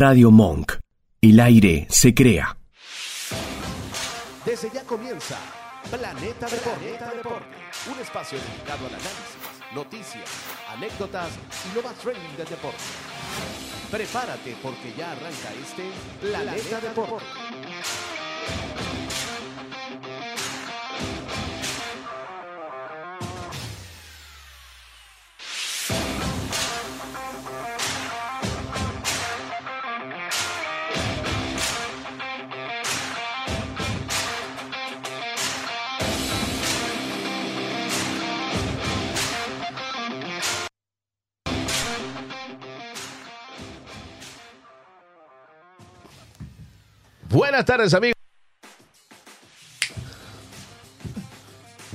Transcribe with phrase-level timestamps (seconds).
[0.00, 0.78] Radio Monk.
[1.20, 2.56] El aire se crea.
[4.46, 5.36] Desde ya comienza
[5.90, 7.44] Planeta Deporte.
[7.92, 9.36] Un espacio dedicado al análisis,
[9.74, 10.24] noticias,
[10.70, 11.28] anécdotas
[11.70, 12.82] y lo más trending del deporte.
[13.90, 15.90] Prepárate porque ya arranca este
[16.22, 17.26] Planeta Deporte.
[47.60, 48.14] Buenas tardes, amigos.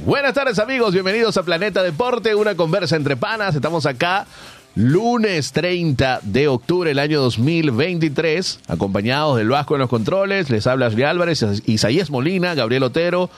[0.06, 0.94] Buenas tardes, amigos.
[0.94, 3.56] Bienvenidos a Planeta Deporte, una conversa entre panas.
[3.56, 4.28] Estamos acá
[4.76, 10.52] lunes 30 de octubre del año 2023, acompañados del Vasco en los controles.
[10.52, 13.32] Les habla Ashley Álvarez, Isaías Molina, Gabriel Otero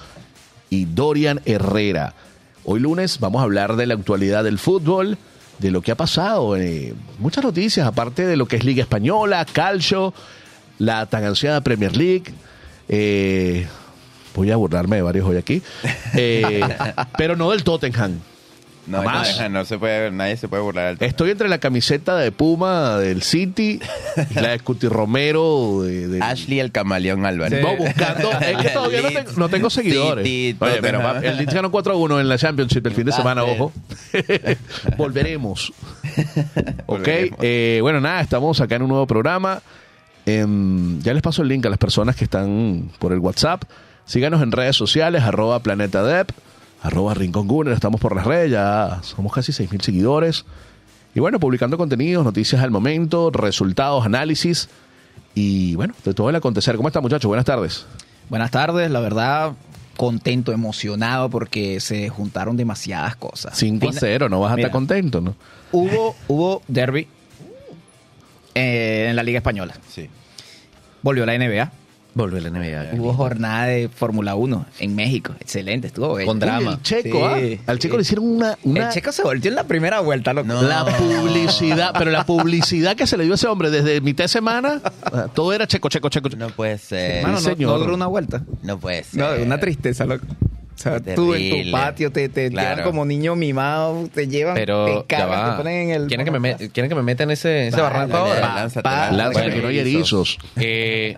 [0.70, 2.14] y Dorian Herrera.
[2.66, 5.18] Hoy lunes vamos a hablar de la actualidad del fútbol,
[5.60, 6.58] de lo que ha pasado.
[6.58, 10.14] eh, muchas noticias, aparte de lo que es Liga Española, Calcio,
[10.80, 12.34] la tan ansiada Premier League.
[12.90, 13.68] eh,
[14.36, 15.62] voy a burlarme de varios hoy aquí.
[16.16, 16.62] eh,
[17.18, 18.20] pero no del Tottenham.
[18.86, 22.32] No, no, no se puede, nadie se puede burlar del Estoy entre la camiseta de
[22.32, 23.82] Puma del City
[24.30, 27.62] y la de Cuti Romero de, de- Ashley el camaleón Álvarez.
[27.62, 28.32] No, buscando.
[28.40, 30.26] Es que todavía no tengo, no tengo seguidores.
[30.26, 31.22] City, Oye, pero Tottenham.
[31.22, 33.74] va- el Leeds ganó 4-1 en la Championship el fin de semana, ojo.
[34.96, 35.74] Volveremos.
[36.86, 37.40] ok, Volveremos.
[37.42, 39.62] eh, bueno, nada, estamos acá en un nuevo programa.
[40.28, 43.64] Em, ya les paso el link a las personas que están por el WhatsApp.
[44.06, 46.32] Síganos en redes sociales, arroba Planeta Dep,
[46.82, 47.74] arroba Rincón Gunner.
[47.74, 50.44] Estamos por las redes, ya somos casi 6.000 seguidores.
[51.16, 54.68] Y bueno, publicando contenidos, noticias al momento, resultados, análisis
[55.34, 56.76] y bueno, de todo el acontecer.
[56.76, 57.30] ¿Cómo están muchachos?
[57.30, 57.86] Buenas tardes.
[58.30, 59.54] Buenas tardes, la verdad,
[59.96, 63.58] contento, emocionado porque se juntaron demasiadas cosas.
[63.58, 65.36] 5 a Fina- 0, no vas a Mira, estar contento, ¿no?
[65.72, 67.08] Hubo, hubo derby
[68.58, 69.74] eh, en la Liga Española.
[69.90, 70.10] Sí.
[71.02, 71.72] Volvió la NBA.
[72.14, 72.96] Volvió la NBA.
[73.00, 75.36] Hubo jornada de Fórmula 1 en México.
[75.40, 76.26] Excelente, estuvo bello.
[76.28, 76.72] Con drama.
[76.72, 77.72] El checo, Sí, ¿ah?
[77.72, 77.98] Al checo sí.
[77.98, 78.58] le hicieron una...
[78.64, 80.48] una El checo se volteó en la primera vuelta, loco.
[80.48, 80.64] No.
[80.64, 84.30] La publicidad, pero la publicidad que se le dio a ese hombre desde mitad de
[84.30, 84.82] semana,
[85.36, 86.30] todo era checo, checo, checo.
[86.30, 86.40] checo.
[86.40, 87.18] No puede ser.
[87.18, 87.72] Hermano, no, señor.
[87.74, 88.42] no duró una vuelta.
[88.64, 89.20] No puede ser.
[89.38, 90.26] No, una tristeza, loco.
[90.78, 92.70] O sea, tú en tu patio te, te Claro.
[92.70, 96.08] llevan como niño mimado, te llevan, Pero te cargan, te ponen en el...
[96.08, 98.56] ¿Quieren que me, met- ¿quieren que me meta en ese, ese barranco dale, ahora?
[98.56, 99.50] lánzate, lánzate.
[99.50, 100.38] Que no hay erizos.
[100.56, 101.18] Eh,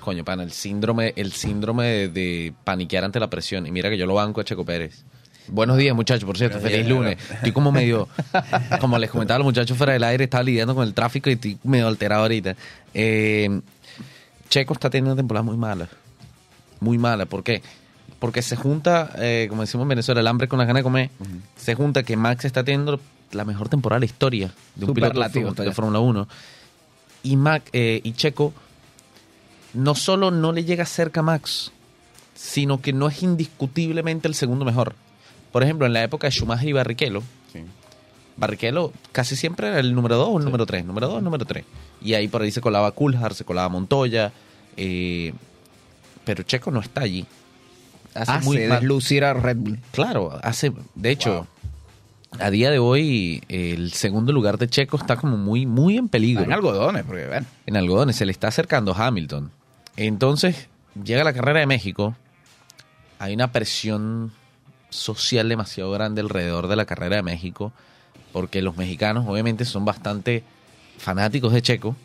[0.00, 3.66] coño, pana, el síndrome, el síndrome de, de paniquear ante la presión.
[3.66, 5.04] Y mira que yo lo banco a Checo Pérez.
[5.48, 7.18] Buenos días, muchachos, por cierto, Buenos feliz días, lunes.
[7.34, 8.08] Estoy como medio,
[8.80, 11.34] como les comentaba a los muchachos fuera del aire, estaba lidiando con el tráfico y
[11.34, 12.56] estoy medio alterado ahorita.
[12.94, 13.60] Eh,
[14.48, 15.88] Checo está teniendo una temporada muy mala.
[16.80, 17.26] Muy mala.
[17.26, 17.62] ¿Por qué?
[18.18, 21.10] Porque se junta, eh, como decimos en Venezuela, el hambre con las ganas de comer.
[21.56, 22.98] Se junta que Max está teniendo
[23.32, 25.74] la mejor temporada de la historia de un piloto de, Fórmula- está de ya.
[25.74, 26.28] Fórmula 1.
[27.24, 28.52] Y, Mac, eh, y Checo
[29.74, 31.72] no solo no le llega cerca a Max,
[32.34, 34.94] sino que no es indiscutiblemente el segundo mejor.
[35.52, 37.22] Por ejemplo, en la época de Schumacher y Barrichello,
[37.52, 37.60] Sí.
[38.36, 40.84] Barrichello casi siempre era el número 2 o el número 3.
[40.84, 41.64] Número 2, número 3.
[42.02, 44.32] Y ahí por ahí se colaba Coulthard, se colaba Montoya.
[44.76, 45.32] eh,
[46.26, 47.24] pero Checo no está allí.
[48.14, 49.78] Hace Hace muy mal- deslucir a Red Bull.
[49.92, 50.72] Claro, hace.
[50.94, 51.46] De hecho,
[52.38, 56.42] a día de hoy, el segundo lugar de Checo está como muy, muy en peligro.
[56.44, 57.46] En algodones, porque bueno.
[57.64, 59.50] En algodones, se le está acercando Hamilton.
[59.96, 60.68] Entonces,
[61.02, 62.14] llega la carrera de México.
[63.18, 64.32] Hay una presión
[64.90, 67.72] social demasiado grande alrededor de la carrera de México,
[68.32, 70.42] porque los mexicanos obviamente son bastante
[70.98, 71.96] fanáticos de Checo.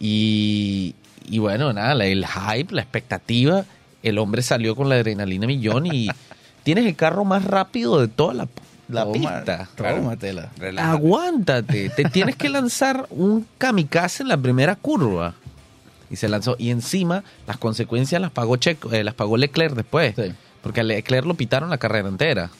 [0.00, 0.94] Y,
[1.30, 3.64] y bueno, nada, el hype, la expectativa,
[4.02, 6.08] el hombre salió con la adrenalina millón y
[6.62, 8.48] tienes el carro más rápido de toda la,
[8.88, 9.68] la Toma- pista.
[9.76, 10.50] Tómatela.
[10.58, 10.96] Relájate.
[10.96, 15.34] Aguántate, te tienes que lanzar un kamikaze en la primera curva.
[16.10, 16.56] Y se lanzó.
[16.58, 20.14] Y encima, las consecuencias las pagó Checo, eh, las pagó Leclerc después.
[20.16, 20.32] Sí.
[20.62, 22.50] Porque a Leclerc lo pitaron la carrera entera.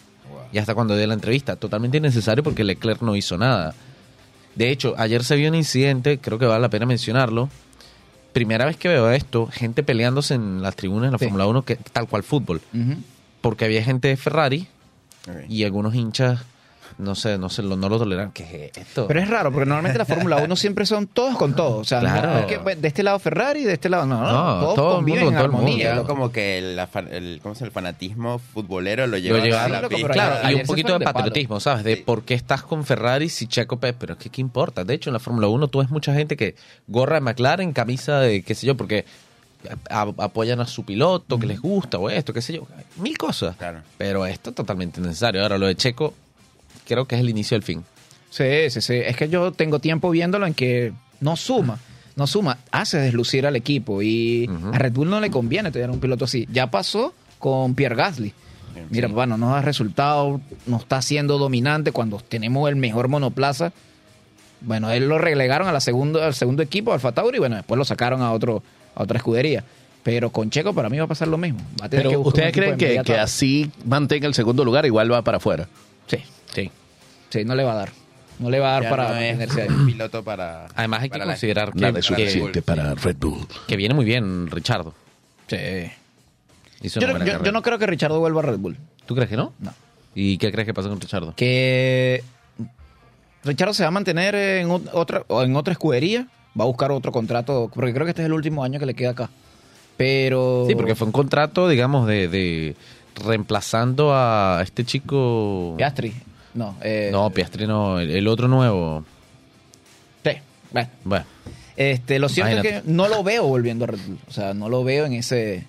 [0.52, 1.56] Y hasta cuando dio la entrevista.
[1.56, 3.74] Totalmente innecesario porque Leclerc no hizo nada.
[4.54, 7.48] De hecho, ayer se vio un incidente, creo que vale la pena mencionarlo.
[8.32, 11.24] Primera vez que veo esto, gente peleándose en las tribunas de la Sí.
[11.24, 12.60] Fórmula 1, que, tal cual fútbol.
[13.40, 14.66] Porque había gente de Ferrari
[15.48, 16.40] y algunos hinchas
[16.98, 18.32] no sé, no sé, lo- no lo toleran.
[18.32, 19.06] ¿Qué es esto?
[19.06, 21.80] Pero es raro, porque normalmente la Fórmula 1 siempre son todos con todos.
[21.80, 22.38] O sea, no Claro.
[22.38, 24.20] es que de este lado Ferrari, de este lado no.
[24.20, 25.66] no, No, todos todo el conviven mundo en todo el mundo.
[25.66, 25.92] armonía.
[25.94, 27.66] Llegó como que el, ¿cómo se llama?
[27.68, 30.12] el fanatismo futbolero lo lleva lleva- a la loco, pista.
[30.12, 31.14] Claro, ayer- y un poquito de palo.
[31.14, 31.84] patriotismo, ¿sabes?
[31.84, 32.02] De Sí.
[32.02, 34.84] por qué estás con Ferrari si Checo Pérez, pero es que qué importa.
[34.84, 36.56] De hecho, en la Fórmula 1 tú ves mucha gente que
[36.86, 39.04] gorra de McLaren, camisa de qué sé yo, porque
[39.90, 42.66] a- apoyan a su piloto, que les gusta o esto, qué sé yo,
[42.96, 43.56] mil cosas.
[43.56, 43.80] Claro.
[43.96, 45.42] Pero esto es totalmente innecesario.
[45.42, 46.14] Ahora, lo de Checo
[46.88, 47.84] creo que es el inicio del fin.
[48.30, 48.94] Sí, sí, sí.
[48.94, 51.78] Es que yo tengo tiempo viéndolo en que no suma.
[52.16, 56.00] No suma, hace deslucir al equipo y a Red Bull no le conviene tener un
[56.00, 56.48] piloto así.
[56.50, 58.32] Ya pasó con Pierre Gasly.
[58.90, 59.12] Mira, Sí.
[59.14, 63.72] papá, no nos da resultado, no está siendo dominante cuando tenemos el mejor monoplaza.
[64.60, 67.78] Bueno, él lo relegaron a la segundo, al segundo equipo, Alfa Tauri, y bueno, después
[67.78, 68.62] lo sacaron a otro
[68.96, 69.62] a otra escudería.
[70.02, 71.60] Pero con Checo para mí va a pasar lo mismo.
[71.80, 74.86] Va a tener que Pero un ¿ustedes creen que, que así mantenga el segundo lugar,
[74.86, 75.68] igual va para afuera?
[76.08, 76.18] Sí,
[76.54, 76.70] Sí.
[77.30, 77.92] sí, no le va a dar.
[78.40, 79.68] No le va a dar Ya para no es mantenerse ahí.
[79.68, 80.66] un piloto para.
[80.74, 83.46] Además hay que para considerar que, Nada que- suficiente para Red Bull.
[83.66, 84.94] que viene muy bien Richardo.
[85.48, 85.56] Sí.
[86.82, 88.76] Hizo Yo, una no- buena yo- no creo que Richardo vuelva a Red Bull.
[89.06, 89.52] ¿Tú crees que no?
[89.58, 89.72] No.
[90.14, 91.34] ¿Y qué crees que pasa con Richardo?
[91.36, 92.22] Que
[93.44, 96.26] Richardo se va a mantener en ot- otra, o en otra escudería.
[96.58, 98.94] Va a buscar otro contrato, porque creo que este es el último año que le
[98.94, 99.30] queda acá.
[99.96, 100.64] Pero.
[100.68, 102.76] Sí, porque fue un contrato, digamos, de, de
[103.24, 105.74] reemplazando a este chico.
[105.76, 106.14] Piastri.
[106.54, 109.04] No, eh, No, Piastri no, el, el otro nuevo.
[110.24, 110.30] sí,
[110.72, 110.88] bueno.
[111.04, 111.24] Bueno,
[111.76, 114.18] Este, lo cierto es que no lo veo volviendo a Red Bull.
[114.28, 115.64] O sea, no lo veo en ese.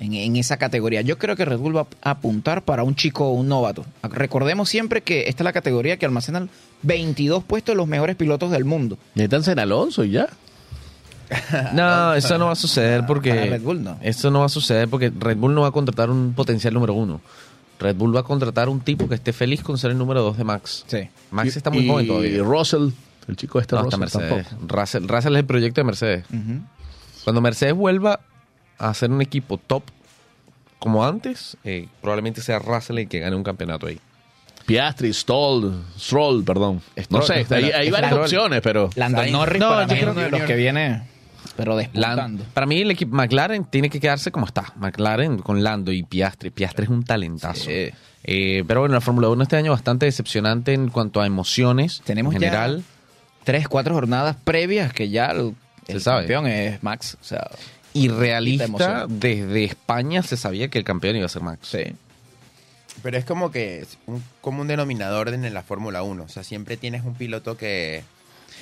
[0.00, 1.02] En, en esa categoría.
[1.02, 3.84] Yo creo que Red Bull va a apuntar para un chico, un novato.
[4.02, 6.48] Recordemos siempre que esta es la categoría que almacenan
[6.82, 8.96] 22 puestos de los mejores pilotos del mundo.
[9.14, 10.28] Necesitan en Alonso y ya.
[11.74, 13.30] no, eso no va a suceder porque.
[13.30, 13.98] Para Red Bull no.
[14.02, 16.94] Eso no va a suceder porque Red Bull no va a contratar un potencial número
[16.94, 17.20] uno.
[17.78, 20.36] Red Bull va a contratar un tipo que esté feliz con ser el número dos
[20.36, 20.84] de Max.
[20.86, 21.08] Sí.
[21.30, 22.42] Max Y- está muy y joven todavía.
[22.42, 22.88] Russell,
[23.28, 24.48] el chico este No, está Russell Mercedes.
[24.48, 24.76] tampoco.
[24.80, 26.24] Russell, Russell es el proyecto de Mercedes.
[27.24, 28.20] Cuando Mercedes vuelva
[28.78, 29.84] a ser un equipo top
[30.78, 34.00] como antes, eh, probablemente sea Russell el que gane un campeonato ahí.
[34.66, 36.80] Piastri, Stoll, Stroll, perdón.
[37.08, 38.88] No sé, hay, varias opciones, pero...
[38.94, 39.32] Lando Sainz.
[39.32, 41.02] Norris No, para yo mí es creo uno de que- los que viene,
[41.64, 42.44] pero despuntando.
[42.54, 44.72] para mí el equipo McLaren tiene que quedarse como está.
[44.76, 46.50] McLaren con Lando y Piastri.
[46.50, 47.64] Piastri es un talentazo.
[47.64, 47.90] Sí.
[48.24, 52.02] Eh, pero bueno, la Fórmula 1 este año bastante decepcionante en cuanto a emociones.
[52.04, 52.84] Tenemos en ya general.
[53.44, 55.54] tres, cuatro jornadas previas que ya el,
[55.86, 56.20] Se el sabe.
[56.22, 57.16] campeón es Max.
[57.20, 57.50] O sea,
[57.92, 59.20] Y Quita realista, emoción.
[59.20, 61.68] desde España se sabía que el campeón iba a ser Max.
[61.68, 61.84] sí.
[63.02, 66.22] Pero es como que es un denominador en la Fórmula 1.
[66.24, 68.02] O sea, siempre tienes un piloto que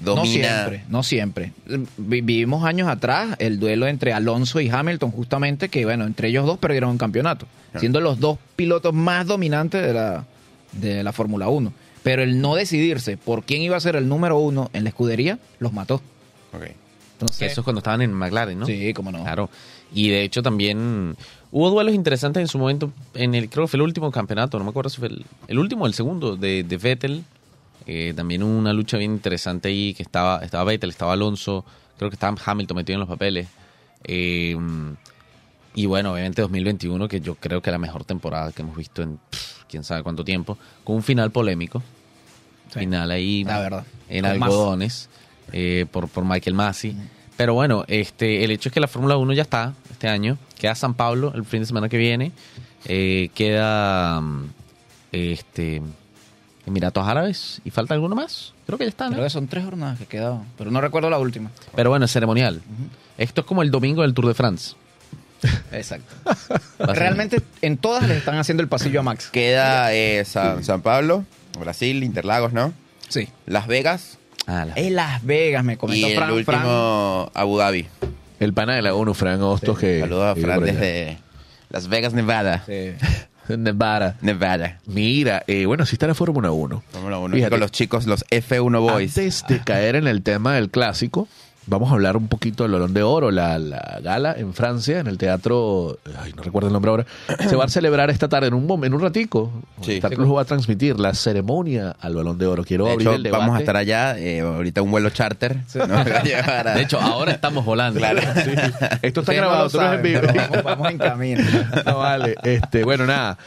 [0.02, 0.16] domina.
[0.22, 1.52] No siempre, no siempre.
[1.96, 6.46] Vi- vivimos años atrás el duelo entre Alonso y Hamilton, justamente, que bueno, entre ellos
[6.46, 7.80] dos perdieron un campeonato, Claro.
[7.80, 10.24] siendo los dos pilotos más dominantes de la,
[10.72, 11.72] de la Fórmula 1.
[12.02, 15.38] Pero el no decidirse por quién iba a ser el número uno en la escudería,
[15.58, 15.96] los mató.
[16.54, 16.64] Ok.
[17.14, 18.64] Entonces, eso es cuando estaban en McLaren, ¿no?
[18.66, 19.22] Sí, cómo no.
[19.24, 19.50] Claro.
[19.92, 21.16] Y de hecho también
[21.50, 24.64] hubo duelos interesantes en su momento, en el creo que fue el último campeonato, no
[24.64, 27.24] me acuerdo si fue el, el último o el segundo, de, de Vettel.
[27.90, 31.64] Eh, también hubo una lucha bien interesante ahí, que estaba, estaba Vettel, estaba Alonso,
[31.96, 33.48] creo que estaba Hamilton metido en los papeles.
[34.04, 34.54] Eh,
[35.74, 39.00] y bueno, obviamente 2021, que yo creo que es la mejor temporada que hemos visto
[39.00, 41.82] en pff, quién sabe cuánto tiempo, con un final polémico.
[42.72, 42.80] Sí.
[42.80, 43.84] Final ahí La verdad.
[44.10, 45.08] en Con algodones
[45.52, 46.94] eh, por, por Michael Massey.
[47.38, 50.36] Pero bueno, este, el hecho es que la Fórmula 1 ya está este año.
[50.58, 52.32] Queda San Pablo el fin de semana que viene.
[52.84, 54.50] Eh, queda mm,
[55.12, 55.80] este,
[56.68, 57.60] Emiratos Árabes.
[57.64, 58.52] ¿Y falta alguno más?
[58.66, 59.12] Creo que ya está, ¿no?
[59.12, 61.50] Creo que son tres jornadas que quedaban, pero no recuerdo la última.
[61.74, 62.60] Pero bueno, es ceremonial.
[63.16, 64.74] Esto es como el domingo del Tour de France.
[65.72, 66.14] Exacto.
[66.78, 69.28] Realmente en todas le están haciendo el pasillo a Max.
[69.30, 71.24] Queda eh, San, San Pablo,
[71.58, 72.72] Brasil, Interlagos, ¿no?
[73.08, 73.28] Sí.
[73.46, 77.42] Las Vegas Ah, la- En Las Vegas me y comentó el Fran, último Fran.
[77.42, 77.86] Abu Dhabi.
[78.40, 80.00] El pana de la ONU, Fran Hostos, que...
[80.00, 81.18] Saludos a Fran desde
[81.70, 82.62] Las Vegas, Nevada.
[82.66, 82.92] Sí.
[83.56, 84.16] Nevada.
[84.20, 84.80] Nevada.
[84.86, 86.82] Mira, eh, bueno, sí está la Fórmula 1.
[86.90, 87.34] Fórmula 1.
[87.34, 87.50] Fíjate.
[87.50, 89.16] Con los chicos, los F1 Boys.
[89.16, 91.28] Antes de caer en el tema del clásico,
[91.68, 95.06] vamos a hablar un poquito del Balón de Oro, la, la gala en Francia, en
[95.06, 97.06] el teatro, ay, no recuerdo el nombre ahora,
[97.48, 99.52] se va a celebrar esta tarde, en un momento, en un ratico.
[99.82, 99.92] Sí.
[99.96, 102.64] Star Plus va a transmitir la ceremonia al Balón de Oro.
[102.64, 103.40] Quiero De abrir hecho, el debate.
[103.40, 104.18] vamos a estar allá.
[104.18, 105.56] eh, ahorita un vuelo charter.
[105.74, 108.00] nos va a llevar a- De hecho, ahora estamos volando.
[108.00, 108.20] Claro.
[109.02, 110.20] Esto está grabado, no es en saben, vivo.
[110.34, 111.44] vamos, vamos en camino.
[111.86, 112.34] No, vale.
[112.42, 113.38] Este, bueno, nada.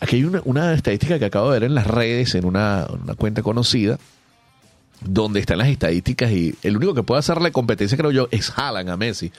[0.00, 3.02] Aquí hay una, una estadística que acabo de ver en las redes, en una, en
[3.02, 3.98] una cuenta conocida,
[5.00, 8.90] donde están las estadísticas y el único que puede hacerle competencia, creo yo, es Haaland
[8.90, 9.30] a Messi.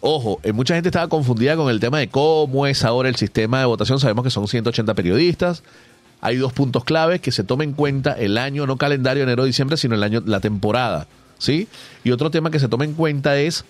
[0.00, 3.60] Ojo, eh, mucha gente estaba confundida con el tema de cómo es ahora el sistema
[3.60, 4.00] de votación.
[4.00, 5.62] Sabemos que son 180 periodistas.
[6.20, 9.94] hay dos puntos clave que se tome en cuenta el año, no calendario enero-diciembre, sino
[9.94, 11.06] el año, la temporada,
[11.38, 11.68] ¿sí?
[12.02, 13.64] Y otro tema que se tome en cuenta es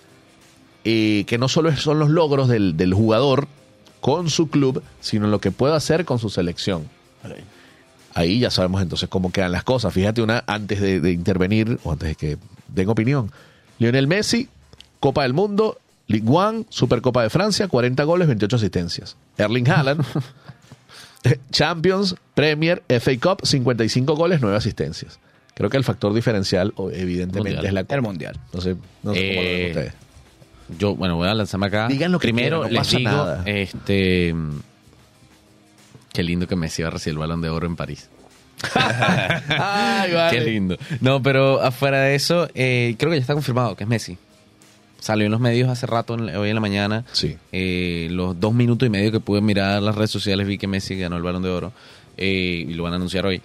[0.83, 3.47] eh, que no solo son los logros del, del jugador
[3.99, 6.89] con su club, sino lo que puede hacer con su selección.
[8.19, 9.93] Ahí ya sabemos entonces cómo quedan las cosas.
[9.93, 13.31] Fíjate una, antes de, de intervenir, o antes de que den opinión,
[13.77, 14.49] Lionel Messi,
[14.99, 19.15] Copa del Mundo, Ligue 1, Supercopa de Francia, 40 goles, 28 asistencias.
[19.37, 20.03] Erling Haaland,
[21.51, 25.19] Champions, Premier, FA Cup, 55 goles, 9 asistencias.
[25.53, 27.65] Creo que el factor diferencial, o- evidentemente, Mundial.
[27.65, 27.95] es la Copa.
[27.95, 28.39] El mundial.
[28.53, 29.93] No sé, no sé cómo lo ven Eh, ustedes.
[30.77, 31.87] Yo, bueno, voy a lanzarme acá.
[31.87, 33.43] Digan lo que Primero quieran, no les pasa digo, nada.
[33.45, 34.35] este,
[36.19, 38.09] qué lindo que Messi va a recibir el Balón de Oro en París.
[38.75, 40.37] Ay, vale.
[40.37, 40.77] Qué lindo.
[40.99, 44.17] No, pero afuera de eso, eh, creo que ya está confirmado que es Messi.
[44.99, 47.05] Salió en los medios hace rato, en- hoy en la mañana.
[47.13, 47.37] Sí.
[47.53, 50.97] Eh, los dos minutos y medio que pude mirar las redes sociales vi que Messi
[50.99, 51.71] ganó el Balón de Oro.
[52.17, 53.41] eh, y lo van a anunciar hoy.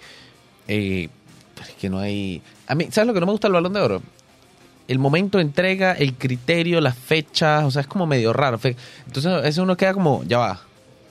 [0.67, 1.07] Eh,
[1.55, 2.41] pero es que no hay...
[2.67, 4.01] A mí, ¿sabes lo que no me gusta del Balón de Oro?
[4.89, 8.59] El momento de entrega, el criterio, las fechas, o sea, es como medio raro.
[9.07, 10.61] Entonces, a veces uno queda como, ya va.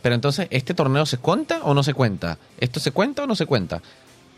[0.05, 2.37] Pero entonces, ¿este torneo se cuenta o no se cuenta?
[2.61, 3.81] ¿Esto se cuenta o no se cuenta?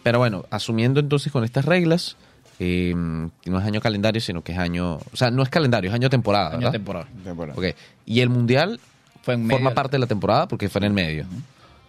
[0.04, 2.14] Pero bueno, asumiendo entonces con estas reglas,
[2.61, 2.94] eh,
[3.42, 5.00] que no es año calendario, sino que es año...
[5.12, 6.70] O sea, no es calendario, es año temporada, Año ¿verdad?
[6.73, 7.08] temporada.
[7.56, 7.64] Ok.
[8.06, 8.78] Y el mundial
[9.23, 9.75] Fue en forma medio.
[9.75, 11.26] parte de la temporada porque fue en el medio.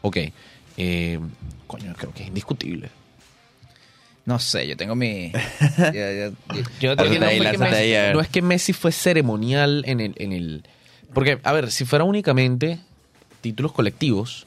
[0.02, 0.18] Ok.
[0.78, 1.20] Eh,
[1.68, 2.90] coño, creo que es indiscutible.
[4.26, 5.32] No sé, yo tengo mi.
[6.82, 10.64] yo- no es que Messi fue ceremonial en el, en el...
[11.14, 12.80] Porque, a ver, si fuera únicamente
[13.42, 14.46] títulos colectivos,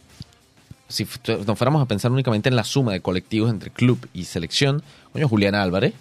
[0.88, 1.06] si
[1.47, 4.82] nos fuéramos a pensar únicamente en la suma de colectivos entre club y selección,
[5.12, 5.94] coño, Julián Álvarez,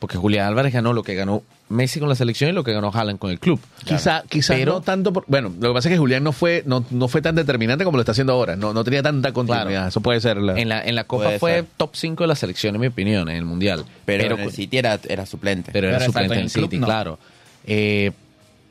[0.00, 2.90] porque Julián Álvarez ganó lo que ganó Messi con la selección y lo que ganó
[2.92, 3.58] Haaland con el club.
[3.84, 5.12] Quizá, quizá Pero- no tanto.
[5.12, 7.84] por- bueno, lo que pasa es que Julián no fue, no, no fue tan determinante
[7.84, 8.54] como lo está haciendo ahora.
[8.56, 9.66] No, no tenía tanta continuidad.
[9.68, 9.88] Claro.
[9.88, 10.36] Eso puede ser.
[10.36, 11.64] La, En la, en la Copa fue ser.
[11.76, 13.84] top 5 de la selección, en mi opinión, en el Mundial.
[14.04, 15.72] Pero, en el City era, era suplente.
[15.72, 16.86] pero era Pero suplente en en el club City, no.
[16.86, 17.18] claro.
[17.64, 18.12] Eh,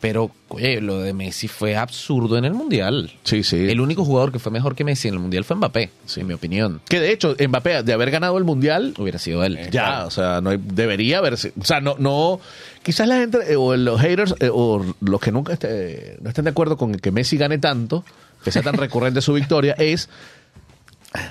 [0.07, 3.11] pero, oye, lo de Messi fue absurdo en el Mundial.
[3.23, 3.55] Sí, sí.
[3.71, 6.35] El único jugador que fue mejor que Messi en el Mundial fue Mbappé, en mi
[6.35, 6.79] opinión.
[6.87, 9.57] Que de hecho, Mbappé, de haber ganado el mundial, Hubiera sido él.
[9.71, 11.53] ya, o sea, no hay- debería haberse.
[11.59, 12.39] O sea, no, no.
[12.83, 16.43] Quizás la gente, eh, o los haters, eh, o los que nunca este, no estén
[16.45, 18.05] de acuerdo con que Messi gane tanto,
[18.43, 20.07] que sea tan recurrente su victoria, es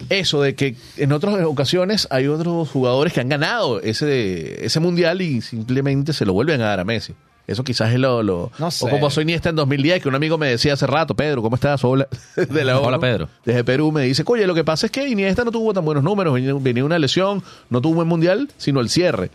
[0.08, 5.20] eso de que en otras ocasiones hay otros jugadores que han ganado ese, ese mundial
[5.20, 7.14] y simplemente se lo vuelven a dar a Messi.
[7.46, 8.22] Eso quizás es lo...
[8.22, 8.86] lo No sé.
[8.86, 11.56] O como soy Iniesta en 2010, que un amigo me decía hace rato, Pedro, ¿cómo
[11.56, 11.84] estás?
[11.84, 12.98] Hola, de la Hola.
[12.98, 13.28] Pedro.
[13.44, 16.02] Desde Perú me dice, oye, lo que pasa es que Iniesta no tuvo tan buenos
[16.02, 19.30] números, venía, una lesión, no tuvo un buen mundial, sino el cierre.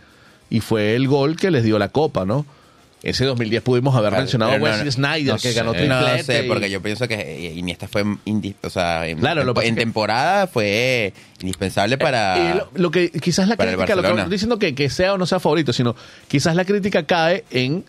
[0.48, 2.44] Y fue el gol que les dio la copa, ¿no?
[3.02, 5.52] Ese 2010 pudimos haber Claro, mencionado a Wesley no, Snyder, no que sé.
[5.54, 6.16] ganó No triplete.
[6.18, 9.54] No sé, y- porque yo pienso que eh, Iniesta fue o sea, en, Claro, lo
[9.62, 14.02] en que- temporada fue indispensable para Y lo, lo que quizás la para crítica, lo
[14.02, 15.96] que no estoy diciendo que, que sea o no sea favorito, sino
[16.28, 17.84] quizás la crítica cae en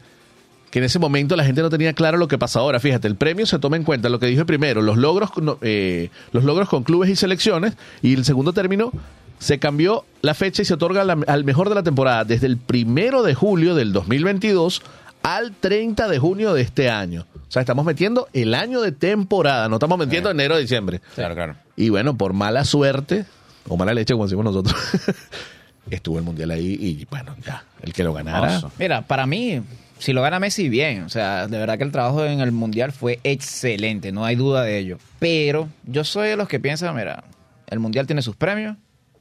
[0.72, 2.80] que en ese momento la gente no tenía claro lo que pasa ahora.
[2.80, 5.30] Fíjate, el premio se toma en cuenta lo que dije primero, los logros,
[5.62, 8.92] eh, los logros con clubes y selecciones, y el segundo término
[9.38, 12.58] se cambió la fecha y se otorga la- al mejor de la temporada desde el
[12.58, 14.82] primero de julio del 2022
[15.24, 17.26] al 30 de junio de este año.
[17.36, 20.34] O sea, estamos metiendo el año de temporada, no estamos metiendo Sí.
[20.36, 21.02] enero a diciembre.
[21.16, 21.56] Claro, claro.
[21.76, 23.26] Y bueno, por mala suerte,
[23.68, 24.74] o mala leche, como decimos nosotros,
[25.90, 28.58] estuvo el mundial ahí y bueno, ya, el que lo ganara.
[28.58, 28.72] Oso.
[28.80, 29.62] Mira, para mí,
[30.02, 31.04] si lo gana Messi, bien.
[31.04, 34.64] O sea, de verdad que el trabajo en el Mundial fue excelente, no hay duda
[34.64, 34.98] de ello.
[35.20, 37.24] Pero yo soy de los que piensan, mira,
[37.68, 38.76] el Mundial tiene sus premios,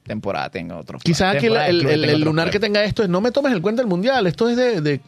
[0.04, 1.02] temporada tenga otros.
[1.02, 4.26] Quizás aquí el, lunar que tenga esto es no me tomes el cuenta del mundial,
[4.26, 4.80] esto es de...
[4.80, 5.00] de-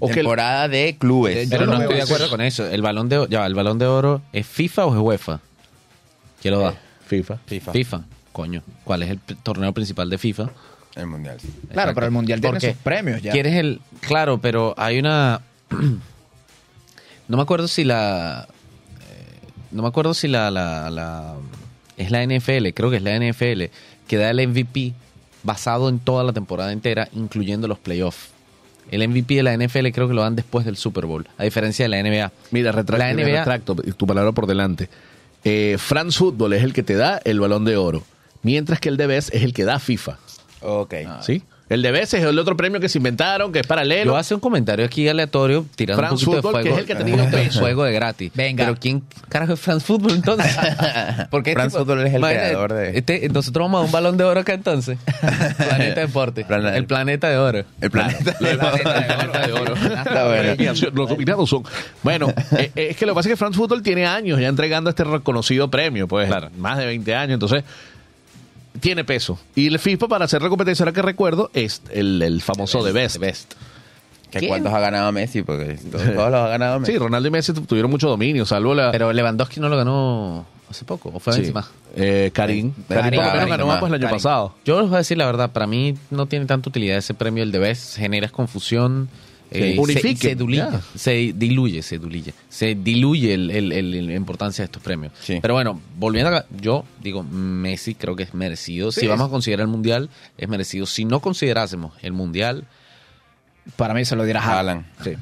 [0.00, 1.48] o que el- temporada de clubes.
[1.48, 2.66] De- Pero no estoy de acuerdo con eso.
[2.68, 5.40] El balón de, ya, el balón de oro es FIFA o es UEFA.
[6.42, 6.74] ¿Quién lo da?
[7.06, 7.38] FIFA.
[7.46, 7.72] FIFA.
[7.72, 8.04] FIFA.
[8.32, 8.62] Coño.
[8.84, 10.50] ¿Cuál es el torneo principal de FIFA?
[10.98, 11.38] El mundial.
[11.40, 11.46] sí.
[11.48, 11.94] Claro, Exacto.
[11.94, 13.32] pero el Mundial tiene Porque sus premios ya.
[13.32, 13.80] ¿Quieres el...?
[14.00, 15.40] Claro, pero hay una...
[17.28, 18.46] no me acuerdo si la...
[19.00, 19.38] eh,
[19.70, 21.34] No me acuerdo si la, la, la-
[21.96, 23.64] Es la NFL, creo que es la NFL,
[24.06, 24.92] que da el MVP
[25.42, 28.30] basado en toda la temporada entera, incluyendo los playoffs.
[28.90, 31.84] El MVP de la NFL creo que lo dan después del Super Bowl, a diferencia
[31.84, 32.32] de la NBA.
[32.50, 34.88] Mira, retracto, La NBA retracto, tu palabra por delante.
[35.44, 38.02] Eh, France Football es el que te da el balón de oro,
[38.42, 40.18] mientras que el de Best es el que da FIFA.
[40.62, 40.94] Ok.
[41.22, 41.42] ¿Sí?
[41.68, 44.12] El de Best es el otro premio que se inventaron, que es paralelo.
[44.12, 46.76] Yo hace un comentario aquí aleatorio tirando France un poquito Football, de que fuego.
[46.76, 47.60] es el que ha tenido peso.
[47.60, 48.32] Fuego de gratis.
[48.34, 48.64] Venga.
[48.64, 50.56] Pero ¿quién carajo es France Football entonces?
[51.30, 54.40] Porque France Football es el creador de- este- nosotros vamos a un balón de oro
[54.40, 54.98] acá entonces.
[55.58, 56.46] Planeta Deporte.
[56.46, 57.64] Planeta- el planeta de oro.
[57.82, 58.34] El planeta.
[58.40, 59.74] El planeta de oro.
[60.94, 61.64] Los nominados son.
[62.02, 64.48] Bueno, eh, eh, es que lo que pasa es que France Football tiene años ya
[64.48, 66.48] entregando este reconocido premio, pues Claro.
[66.56, 67.34] más de 20 años.
[67.34, 67.62] Entonces,
[68.78, 69.38] tiene peso.
[69.54, 72.92] Y el FIFA, para hacer la competencia, ahora que recuerdo, es el, el famoso de
[72.92, 73.18] Best.
[73.18, 73.54] Best.
[74.30, 74.50] ¿Que ¿Quién?
[74.50, 75.42] ¿Cuántos ha ganado Messi?
[75.42, 76.92] Porque todos, todos los ha ganado Messi.
[76.92, 78.90] Sí, Ronaldo y Messi tu- tuvieron mucho dominio, salvo la...
[78.92, 81.38] Pero Lewandowski no lo ganó hace poco, o fue sí.
[81.40, 81.66] Benzema.
[81.96, 82.72] Eh, Karim.
[82.72, 84.16] Karim por lo menos Karim, ganó Benzema, pues, el año Karim.
[84.16, 84.54] pasado.
[84.66, 87.42] Yo les voy a decir la verdad, para mí no tiene tanta utilidad ese premio,
[87.42, 89.08] el de Best, generas confusión.
[89.50, 90.80] Eh, se- se, diluye, ya.
[90.94, 95.12] se diluye, se diluye, se diluye el- el- el- el- la importancia de estos premios.
[95.20, 95.38] Sí.
[95.40, 98.92] Pero bueno, volviendo acá, yo digo, Messi creo que es merecido.
[98.92, 100.86] Sí, si vamos es- a considerar el Mundial, es merecido.
[100.86, 102.64] Si no considerásemos el Mundial,
[103.76, 104.86] Para mí se lo dirá Haaland.
[105.04, 105.12] Sí.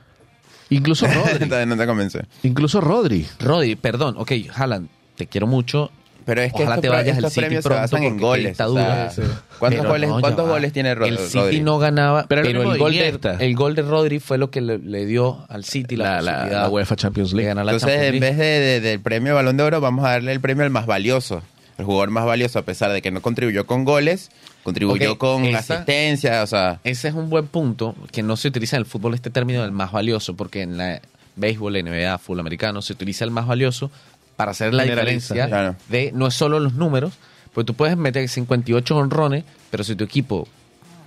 [0.70, 1.48] Incluso Rodri.
[1.66, 2.24] No te convence.
[2.44, 3.26] incluso Rodri.
[3.40, 5.90] Rodri, perdón, ok, Haaland, te quiero mucho.
[6.24, 8.18] Pero es que Ojalá estos, te vayas al estos City premios se pronto basan en
[8.18, 8.50] goles.
[8.52, 9.10] está o sea.
[9.58, 11.28] ¿Cuántos, goles, no, ¿cuántos goles tiene Ro- El Rodri?
[11.30, 14.78] City no ganaba, Pero el gol de, el gol de Rodri fue lo que le,
[14.78, 17.48] le dio al City la, La, la, la UEFA Champions League.
[17.48, 20.32] ganar Entonces, Champions en vez de, de- del premio Balón de Oro, vamos a darle
[20.32, 21.42] el premio al más valioso.
[21.78, 24.30] El jugador más valioso, a pesar de que no contribuyó con goles,
[24.62, 26.78] contribuyó con esa- asistencia, o sea...
[26.84, 29.72] Ese es un buen punto que no se utiliza en el fútbol este término del
[29.72, 31.00] más valioso, porque en la
[31.36, 33.90] béisbol, NBA, fútbol americano, se utiliza el más valioso
[34.40, 35.76] para hacer la diferencia claro.
[35.90, 37.12] de no es solo los números,
[37.52, 40.48] pues tú puedes meter 58 honrones, pero si tu equipo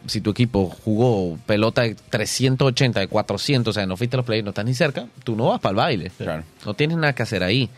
[0.05, 4.25] si tu equipo jugó pelota de 380, de 400, o sea, no fuiste a los
[4.27, 6.11] playoffs, no estás ni cerca, tú no vas para el baile.
[6.15, 6.43] Claro.
[6.63, 7.71] No tienes nada que hacer ahí.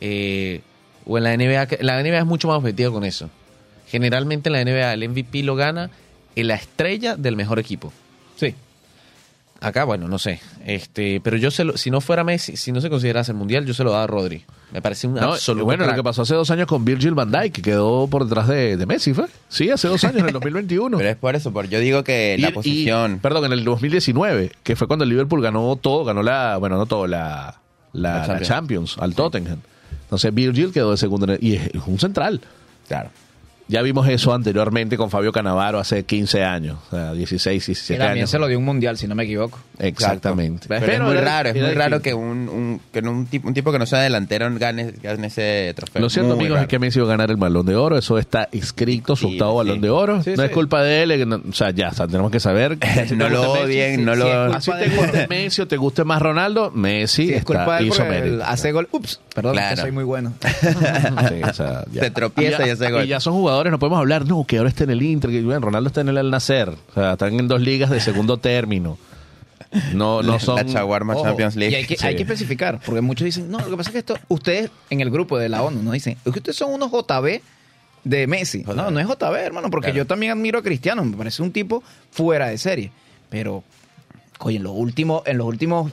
[0.00, 0.60] Eh,
[1.04, 3.28] o en la NBA, la NBA es mucho más objetiva con eso.
[3.88, 5.90] Generalmente en la NBA el MVP lo gana
[6.36, 7.92] en la estrella del mejor equipo.
[9.62, 10.40] Acá, bueno, no sé.
[10.66, 13.64] Este, pero yo se lo- si no fuera Messi, si no se considerase el mundial,
[13.64, 14.44] yo se lo daba a Rodri.
[14.72, 15.64] Me parece un No, absoluto.
[15.64, 18.48] bueno, lo que pasó hace dos años con Virgil van Dijk, que quedó por detrás
[18.48, 19.26] de, de Messi, ¿fue?
[19.48, 20.96] Sí, hace dos años, en el 2021.
[20.98, 23.20] Pero es por eso, porque yo digo que la y- posición...
[23.22, 26.86] perdón, en el 2019, que fue cuando el Liverpool ganó todo, ganó la, bueno, no
[26.86, 27.60] todo, la,
[27.92, 28.96] la, La la Champions.
[28.98, 29.58] Al Tottenham.
[30.04, 32.40] Entonces Virgil quedó de segundo y es un central.
[32.88, 33.10] Claro.
[33.72, 37.98] Ya vimos eso anteriormente con Fabio Canavaro hace 15 años, o sea, 16, Que 17
[37.98, 38.30] también años.
[38.30, 39.58] se lo dio un mundial, si no me equivoco.
[39.78, 40.66] Exactamente.
[40.68, 43.54] Pero, es muy era- raro, es muy raro que un, un- que un, tipo, un
[43.54, 46.02] tipo que no sea delantero gane, gane ese trofeo.
[46.02, 46.62] Lo cierto, amigos, raro.
[46.62, 47.96] es que Messi va a ganar el balón de oro.
[47.96, 49.68] Eso está escrito, su octavo sí.
[49.68, 50.22] balón de oro.
[50.22, 51.28] Sí, no es culpa de él.
[51.28, 52.76] no- o sea, ya, o sea, tenemos que saber.
[53.08, 54.60] Si no te lo odien, si- no si lo...
[54.60, 57.82] Si te guste Messi o te guste más Ronaldo, Messi Sí, es está- culpa de
[57.82, 58.44] él hizo mérito.
[58.44, 58.88] hace gol.
[58.92, 59.76] Ups, perdón, Claro.
[59.76, 60.32] que soy muy bueno.
[61.48, 61.84] O sea.
[61.92, 63.04] Se tropieza y hace gol.
[63.04, 65.42] Y ya son jugadores, no podemos hablar, no, que ahora está en el Inter, que
[65.42, 66.68] bueno, Ronaldo está en el Al Nacer.
[66.70, 68.98] O sea, están en dos ligas de segundo término.
[69.94, 70.56] No, no son.
[70.56, 71.72] La Chaguarma Ojo, Champions League.
[71.72, 72.06] Y hay que, Sí.
[72.06, 75.00] hay que especificar, porque muchos dicen, no, lo que pasa es que esto, ustedes en
[75.00, 77.40] el grupo de la ONU nos dicen, es que ustedes son unos JB
[78.04, 78.64] de Messi.
[78.64, 79.98] No, no es JB, hermano, porque Claro.
[79.98, 82.92] yo también admiro a Cristiano, me parece un tipo fuera de serie.
[83.30, 83.64] Pero,
[84.40, 85.90] oye, en los últimos, en los últimos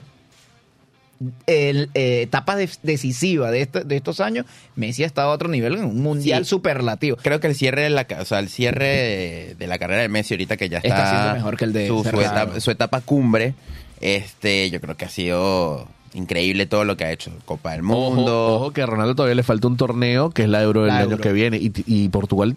[1.46, 5.48] el, eh, etapas de- decisivas de, este- de estos años, Messi ha estado a otro
[5.48, 6.50] nivel en un mundial Sí.
[6.50, 7.16] superlativo.
[7.22, 10.08] Creo que el cierre de la, o sea, el cierre de, de la carrera de
[10.08, 12.70] Messi ahorita que ya está, Está siendo mejor que el de su, su etapa, su
[12.70, 13.54] etapa cumbre,
[14.00, 17.30] este, yo creo que ha sido increíble todo lo que ha hecho.
[17.44, 18.54] Copa del Mundo.
[18.54, 21.18] ojo que a Ronaldo todavía le falta un torneo que es la Euro del año
[21.18, 21.58] que viene.
[21.58, 22.56] Y, y Portugal,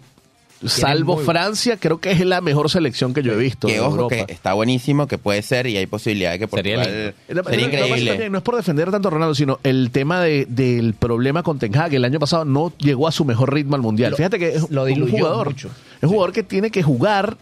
[0.66, 3.66] salvo muy- Francia, creo que es la mejor selección que yo he visto.
[3.66, 4.24] que de ojo Europa.
[4.26, 7.56] que está buenísimo, que puede ser y hay posibilidad de que Sería Portugal sería, pasa
[7.60, 8.10] increíble.
[8.12, 11.58] también No es por defender tanto a Ronaldo, sino el tema de, del problema con
[11.58, 11.94] Ten Hag.
[11.94, 14.12] El año pasado no llegó a su mejor ritmo al Mundial.
[14.12, 15.48] Lo- Fíjate que es lo un jugador.
[15.48, 15.68] mucho.
[15.98, 17.36] Es un jugador que tiene que jugar,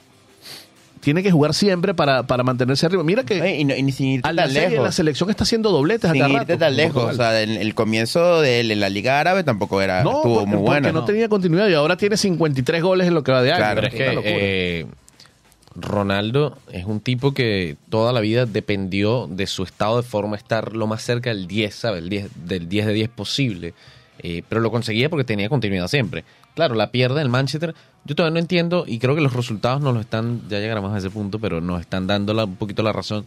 [1.03, 3.03] tiene que jugar siempre para, para mantenerse arriba.
[3.03, 4.95] Mira que y, no- y sin irte al tan en la lejos.
[4.95, 7.05] selección está haciendo dobletes Sin a cada irte rato, tan lejos.
[7.05, 10.35] O sea, el, el comienzo de él en la Liga Árabe tampoco era, no, estuvo
[10.37, 10.93] porque, muy porque bueno.
[10.93, 13.59] no tenía continuidad y ahora tiene 53 goles en lo que va de año.
[13.65, 14.23] Claro, es que locura.
[14.35, 14.87] eh,
[15.75, 20.75] Ronaldo es un tipo que toda la vida dependió de su estado de forma estar
[20.77, 22.03] lo más cerca del 10, ¿sabes?
[22.03, 23.75] El 10, del 10 de 10 posible.
[24.19, 26.25] Eh, pero lo conseguía porque tenía continuidad siempre.
[26.55, 27.75] Claro, la pierde el Manchester.
[28.05, 30.99] Yo todavía no entiendo y creo que los resultados nos lo están, ya llegaremos a
[30.99, 33.25] ese punto, pero nos están dando la- un poquito la razón.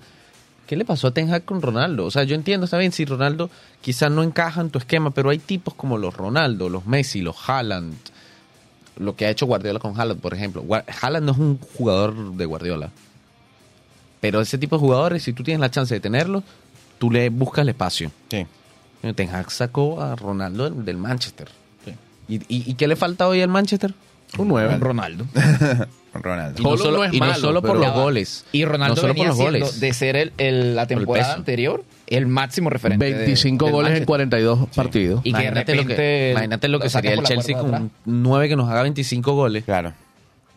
[0.67, 2.05] ¿Qué le pasó a Ten Hag con Ronaldo?
[2.05, 3.49] O sea, yo entiendo, está bien, si Ronaldo
[3.81, 7.35] quizás no encaja en tu esquema, pero hay tipos como los Ronaldo, los Messi, los
[7.47, 7.95] Haaland,
[8.97, 10.63] lo que ha hecho Guardiola con Haaland, por ejemplo.
[11.01, 12.89] Haaland no es un jugador de Guardiola.
[14.21, 16.43] Pero ese tipo de jugadores, si tú tienes la chance de tenerlo,
[16.97, 18.11] tú le buscas el espacio.
[18.29, 18.45] Sí.
[19.13, 21.47] Ten Hag sacó a Ronaldo del Manchester.
[22.27, 23.93] ¿Y, y, y qué le falta hoy al Manchester?
[24.37, 24.77] un 9.
[24.79, 25.25] Ronaldo.
[26.13, 26.61] Ronaldo.
[26.61, 28.45] Y no solo, no es y no malo, solo por los goles.
[28.51, 29.79] Y Ronaldo no solo por los goles.
[29.79, 33.05] de ser el, el- la temporada anterior el máximo referente.
[33.05, 34.05] de- 25 del goles en Manchester.
[34.07, 35.21] 42 partidos.
[35.23, 38.47] Y que de imagínate, lo que, imagínate lo que sería el Chelsea con un 9
[38.49, 39.63] que nos haga 25 goles.
[39.65, 39.93] Claro.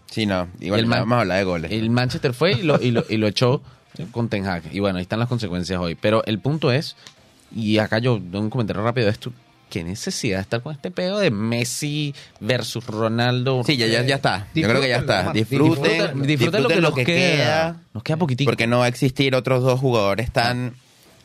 [0.07, 0.48] Sí, no.
[0.61, 1.72] Igual El vamos a hablar de goles.
[1.72, 3.61] El Manchester fue y lo, y lo, y lo echó
[4.12, 4.62] con Ten Hag.
[4.72, 5.94] Y bueno, ahí están las consecuencias hoy.
[5.96, 6.96] Pero el punto es,
[7.54, 9.33] y acá yo doy un comentario rápido de esto,
[9.68, 13.62] qué necesidad de estar con este pedo de Messi versus Ronaldo.
[13.64, 14.46] Sí, ya, ya, ya está.
[14.54, 15.33] Yo creo que ya está.
[15.33, 16.22] Disfruten.
[16.22, 17.04] Disfruten lo que nos queda.
[17.07, 17.76] queda.
[17.94, 18.50] Nos queda poquitico.
[18.50, 20.74] Porque no va a existir otros dos jugadores tan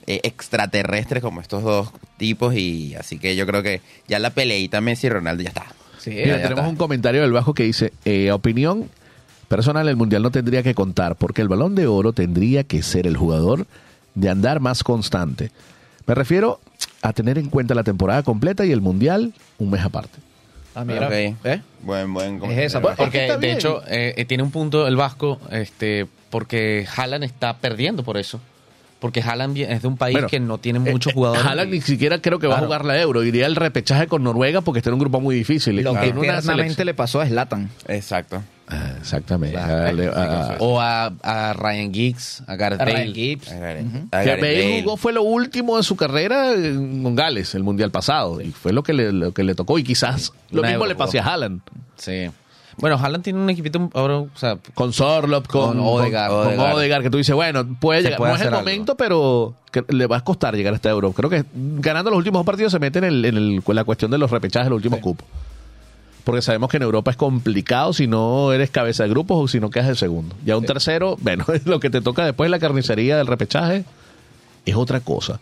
[0.07, 2.55] eh, extraterrestres como estos dos tipos.
[2.55, 5.65] Y así que yo creo que ya la peleita Messi y Ronaldo ya está.
[5.99, 6.69] Sí, Mira, ya tenemos está.
[6.69, 8.89] un comentario del Bajo que dice, eh, opinión
[9.47, 13.07] personal, el Mundial no tendría que contar porque el balón de oro tendría que ser
[13.07, 13.67] el jugador
[14.15, 15.51] de andar más constante.
[16.05, 16.59] Me refiero
[17.01, 20.19] a tener en cuenta la temporada completa y el Mundial un mes aparte.
[20.75, 21.07] Ah, mira.
[21.07, 21.13] Ok.
[21.13, 21.61] ¿Eh?
[21.81, 22.43] Buen, buen.
[22.45, 23.05] Es esa, comentario.
[23.05, 23.57] Es que Porque de bien.
[23.57, 28.39] hecho eh, eh, tiene un punto el Vasco, este, porque Haaland está perdiendo por eso.
[28.99, 31.45] Porque Haaland es de un país Bueno, que no tiene Eh, muchos eh, jugadores.
[31.45, 33.21] Haaland ni siquiera creo que va a jugar la Euro.
[33.23, 35.75] Iría el repechaje con Noruega porque está en un grupo muy difícil.
[35.75, 37.69] Lo que eternamente le pasó a Zlatan.
[37.87, 38.41] Exacto.
[38.67, 39.57] Ah, exactamente.
[39.57, 40.11] Claro.
[40.15, 42.95] Ah, ah, O a, a Ryan Giggs, a Gareth A Bale.
[42.97, 43.51] Ryan Gibbs.
[43.51, 44.81] A Gareth- a Gareth Bale Bale.
[44.83, 48.39] jugó fue lo último de su carrera en- con Gales, el mundial pasado.
[48.41, 49.77] Y fue lo que le, lo que le tocó.
[49.79, 51.25] Y quizás lo Una mismo le pase a.
[51.25, 51.61] Haaland.
[51.97, 52.29] Sí.
[52.77, 56.31] Bueno, Haaland tiene un equipito ahora, o sea, Con Sorlop, con, Con Odegaard.
[56.31, 56.75] con, con Odegaard.
[56.75, 58.17] Odegaard, que tú dices, bueno, puede Se llegar.
[58.17, 58.59] puede no es el algo.
[58.61, 61.11] momento, pero que le va a costar llegar hasta Euro.
[61.11, 63.83] Creo que ganando los últimos dos partidos se mete en, el, en el- con la
[63.83, 65.27] cuestión de los repechajes de los últimos cupos.
[66.23, 69.59] Porque sabemos que en Europa es complicado si no eres cabeza de grupos o si
[69.59, 70.35] no quedas el segundo.
[70.45, 73.83] Ya un tercero, bueno, lo que te toca después la carnicería del repechaje
[74.65, 75.39] es otra cosa.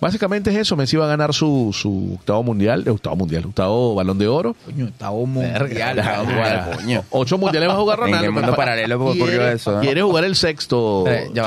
[0.00, 0.76] Básicamente es eso.
[0.76, 4.54] Messi va a ganar su, su octavo mundial, eh, octavo mundial, octavo balón de oro.
[4.64, 5.64] Coño, octavo mundial.
[5.64, 7.04] Verga, igual, coño.
[7.10, 8.22] Ocho mundiales va a jugar ¿En Ronaldo.
[8.26, 9.80] qué mundo pero- paralelo ocurrió quiere- eso, no?
[9.80, 11.04] Quiere jugar el sexto.
[11.08, 11.42] Eh, ya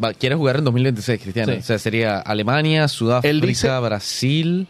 [0.00, 0.12] va.
[0.14, 1.52] Quiere jugar en 2026, Cristiano.
[1.52, 1.58] Sí.
[1.60, 4.66] O sea, sería Alemania, Sudáfrica, dice- Brasil,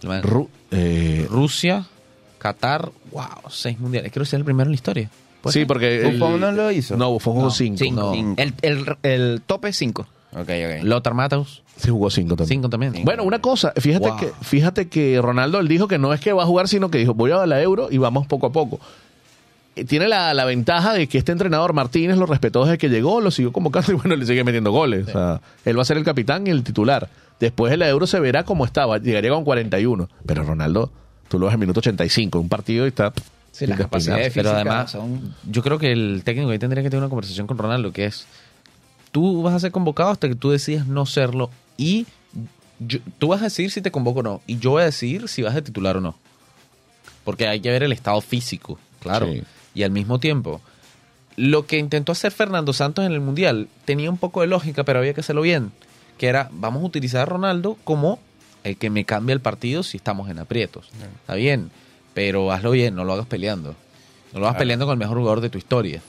[0.00, 1.84] Ru- eh, Rusia,
[2.38, 2.90] Qatar.
[3.12, 4.10] Wow, seis mundiales.
[4.12, 5.10] Creo que es el primero en la historia.
[5.42, 5.66] ¿Puede sí, ser?
[5.66, 6.10] porque.
[6.12, 6.96] ¿Buffon el- no lo hizo?
[6.96, 7.78] No, Buffon jugó No, cinco.
[7.78, 8.00] cinco.
[8.00, 8.12] No.
[8.12, 8.42] Cinco.
[8.42, 10.06] El, el, el tope 5.
[10.32, 10.82] Ok, ok.
[10.84, 12.48] Lothar Matthaus, Sí, jugó cinco también.
[12.60, 13.04] cinco también.
[13.04, 14.16] Bueno, una cosa, fíjate Wow.
[14.18, 16.98] que fíjate que Ronaldo él dijo que no es que va a jugar, sino que
[16.98, 18.78] dijo, voy a la Euro y vamos poco a poco.
[19.76, 23.20] Eh, Tiene la, la ventaja de que este entrenador Martínez lo respetó desde que llegó,
[23.22, 25.08] lo siguió convocando y bueno, le sigue metiendo goles.
[25.08, 27.08] O sea, él va a ser el capitán y el titular.
[27.40, 30.08] Después de la Euro se verá cómo estaba, llegaría con 41.
[30.26, 30.90] Pero Ronaldo,
[31.28, 33.12] tú lo ves en minuto 85, un partido y está...
[33.52, 34.32] Sí, las capacidades.
[34.34, 37.58] Pero además, son- yo creo que el técnico ahí tendría que tener una conversación con
[37.58, 38.26] Ronaldo, que es,
[39.10, 42.06] tú vas a ser convocado hasta que tú decidas no serlo y
[42.78, 45.28] yo- tú vas a decidir si te convoco o no, y yo voy a decidir
[45.28, 46.14] si vas a titular o no.
[47.24, 49.26] Porque hay que ver el estado físico, claro.
[49.26, 49.42] Sí.
[49.74, 50.60] Y al mismo tiempo,
[51.36, 55.00] lo que intentó hacer Fernando Santos en el Mundial tenía un poco de lógica, pero
[55.00, 55.72] había que hacerlo bien.
[56.16, 58.18] Que era, vamos a utilizar a Ronaldo como
[58.68, 60.88] el que me cambia el partido si estamos en aprietos.
[61.20, 61.70] Está bien,
[62.14, 63.74] pero hazlo bien, no lo hagas peleando.
[64.32, 64.58] No lo hagas Claro.
[64.58, 66.02] peleando con el mejor jugador de tu historia.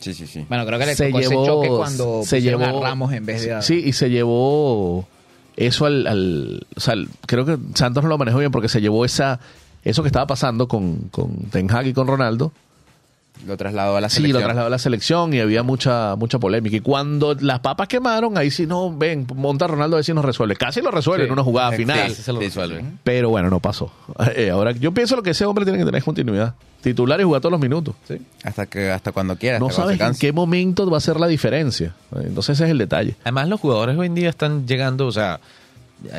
[0.00, 0.44] Sí, sí, sí.
[0.48, 3.24] Bueno, creo que le se tocó ese llevó, choque cuando se llevó a Ramos en
[3.24, 3.62] vez de a...
[3.62, 5.08] sí y se llevó
[5.56, 6.94] eso al, al- o sea,
[7.26, 9.40] creo que Santos no lo manejó bien porque se llevó esa
[9.82, 12.52] eso que estaba pasando con, con Ten Hag y con Ronaldo
[13.46, 14.40] Lo trasladó a la sí selección.
[14.40, 18.38] lo trasladó a la selección y había mucha mucha polémica y cuando las papas quemaron
[18.38, 21.24] ahí sí no ven monta a Ronaldo a ver si nos resuelve casi lo resuelve
[21.24, 21.26] Sí.
[21.26, 22.80] en una jugada Sí, final Sí, se lo sí, resuelve.
[22.80, 22.86] sí.
[23.02, 23.92] pero bueno no pasó
[24.36, 27.24] Eh, ahora yo pienso lo que ese hombre tiene que tener es continuidad titular y
[27.24, 27.94] jugar todos los minutos
[28.44, 29.58] Hasta que hasta cuando quiera.
[29.58, 33.16] no sabes en qué momento va a ser la diferencia entonces ese es el detalle
[33.24, 35.40] Además, los jugadores hoy en día están llegando, o sea,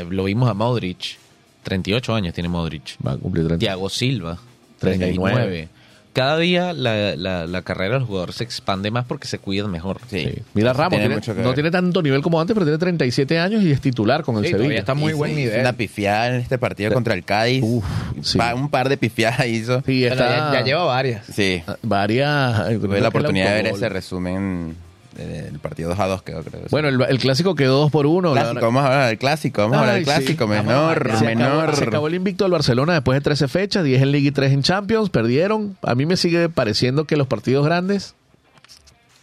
[0.09, 1.17] lo vimos a Modric,
[1.63, 2.97] 38 años tiene Modric.
[3.05, 4.37] va a cumplir 30 Thiago Silva,
[4.79, 5.33] 39.
[5.35, 5.69] 39.
[6.15, 9.99] Cada día la, la- la carrera del jugador se expande más porque se cuidan mejor.
[10.09, 10.23] Sí.
[10.33, 10.41] Sí.
[10.53, 13.81] Mira, Ramos Tiene no tiene tanto nivel como antes, pero tiene 37 años y es
[13.81, 14.79] titular con el Sí, Sevilla.
[14.79, 15.59] está muy Y buen sí, nivel.
[15.59, 17.61] Una pifiada en este partido contra el Cádiz.
[17.63, 17.83] Uf,
[18.21, 18.37] sí.
[18.37, 19.79] Pa- un par de pifiadas hizo.
[19.85, 21.25] Sí, Pero está ya, ya lleva varias.
[21.25, 21.61] Sí.
[21.81, 22.79] varias.
[22.79, 24.75] Tuve la oportunidad de ver ese resumen
[25.15, 26.61] del partido 2 a 2 quedó, creo.
[26.69, 28.33] Bueno, el, el clásico quedó 2 por 1.
[28.33, 31.63] clásico, vamos a hablar del clásico, vamos a hablar del clásico, menor, se menor.
[31.63, 34.31] Acabó, se acabó el invicto del Barcelona después de 13 fechas, 10 en Liga y
[34.31, 35.77] 3 en Champions, perdieron.
[35.81, 38.15] A mí me sigue pareciendo que los partidos grandes,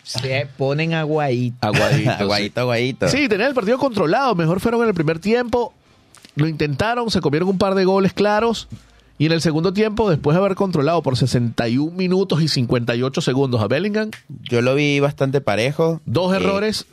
[0.03, 1.57] Se ponen aguaíto.
[1.67, 2.15] aguaditos.
[2.21, 3.09] aguadito, aguadito.
[3.09, 4.35] Sí, tenían el partido controlado.
[4.35, 5.73] Mejor fueron en el primer tiempo.
[6.35, 8.69] Lo intentaron, se comieron un par de goles claros.
[9.23, 13.61] Y en el segundo tiempo, después de haber controlado por 61 minutos y 58 segundos
[13.63, 14.11] a Bellingham,
[14.51, 16.01] Yo lo vi bastante parejo.
[16.07, 16.87] dos Eh, errores,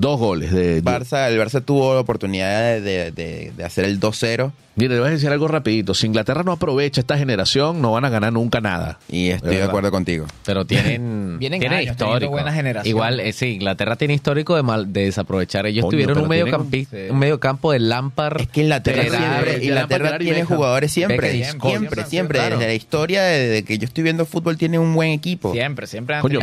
[0.00, 0.52] dos goles.
[0.52, 5.08] De, Barça, el Barça tuvo la oportunidad de, de- hacer el 2-0 Mire, le voy
[5.08, 5.94] a decir algo rapidito.
[5.94, 8.98] Si Inglaterra no aprovecha esta generación, no van a ganar nunca nada.
[9.08, 10.26] y estoy De acuerdo contigo.
[10.44, 12.32] Pero tienen, Vienen tienen años histórico.
[12.32, 12.88] buena generación.
[12.90, 15.66] Igual, eh, sí, Inglaterra tiene histórico de, mal, de desaprovechar.
[15.66, 18.40] Ellos Coño, tuvieron un medio, campi- un- medio campo de Lampard.
[18.40, 22.56] Es que Inglaterra siempre, tiene jugadores siempre, Beckham, siempre, siempre, siempre, siempre, claro.
[22.56, 25.52] Desde la historia de, que yo estoy viendo fútbol tiene un buen equipo.
[25.52, 26.40] Siempre, siempre Coño,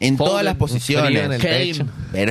[0.00, 1.28] En todas las posiciones.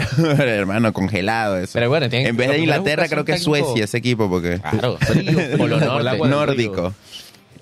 [0.01, 1.73] Frío el hermano, congelado eso.
[1.73, 4.97] Pero bueno, tienen- en vez de Inglaterra, creo que es Suecia ese equipo, porque Claro,
[5.57, 6.17] Polo Norte.
[6.27, 6.93] nórdico.